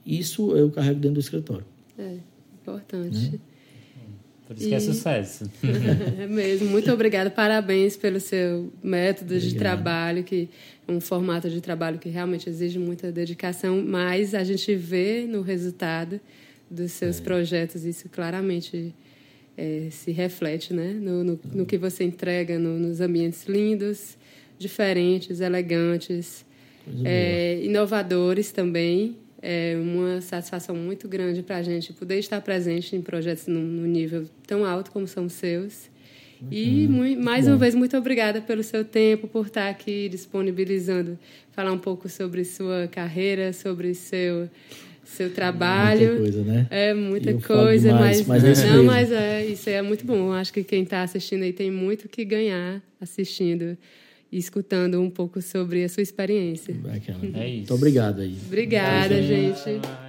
[0.06, 1.64] Isso eu carrego dentro do escritório.
[1.98, 2.16] É,
[2.60, 3.40] importante.
[4.46, 5.50] Por isso que é E- sucesso.
[6.20, 6.68] É mesmo.
[6.68, 7.30] Muito obrigada.
[7.30, 9.58] Parabéns pelo seu método de Obrigado.
[9.58, 10.48] trabalho, que
[10.86, 15.40] é um formato de trabalho que realmente exige muita dedicação, mas a gente vê no
[15.42, 16.20] resultado
[16.70, 17.22] dos seus É.
[17.22, 18.94] projetos isso claramente
[19.56, 20.92] é, se reflete, né?
[20.94, 24.16] No, no, no que você entrega no- nos ambientes lindos,
[24.62, 26.44] diferentes, elegantes,
[27.04, 29.16] é, inovadores também.
[29.44, 34.24] É uma satisfação muito grande para a gente poder estar presente em projetos num, nível
[34.46, 35.90] tão alto como são os seus.
[36.50, 37.58] E mui- mais uma bom.
[37.60, 41.18] vez, muito obrigada pelo seu tempo, por estar aqui disponibilizando,
[41.52, 44.48] falar um pouco sobre sua carreira, sobre seu,
[45.04, 46.00] seu trabalho.
[46.00, 46.66] Muita coisa, né?
[46.70, 48.86] É muita coisa, demais, mas, mas é não, mesmo.
[48.86, 50.32] mas é, isso é muito bom.
[50.32, 53.76] Acho que quem está assistindo aí tem muito que ganhar assistindo
[54.32, 56.74] escutando um pouco sobre a sua experiência.
[56.74, 57.38] Bacana.
[57.38, 57.56] É isso.
[57.58, 58.36] Muito obrigado aí.
[58.46, 59.62] Obrigada, gente.
[59.68, 60.01] Ai.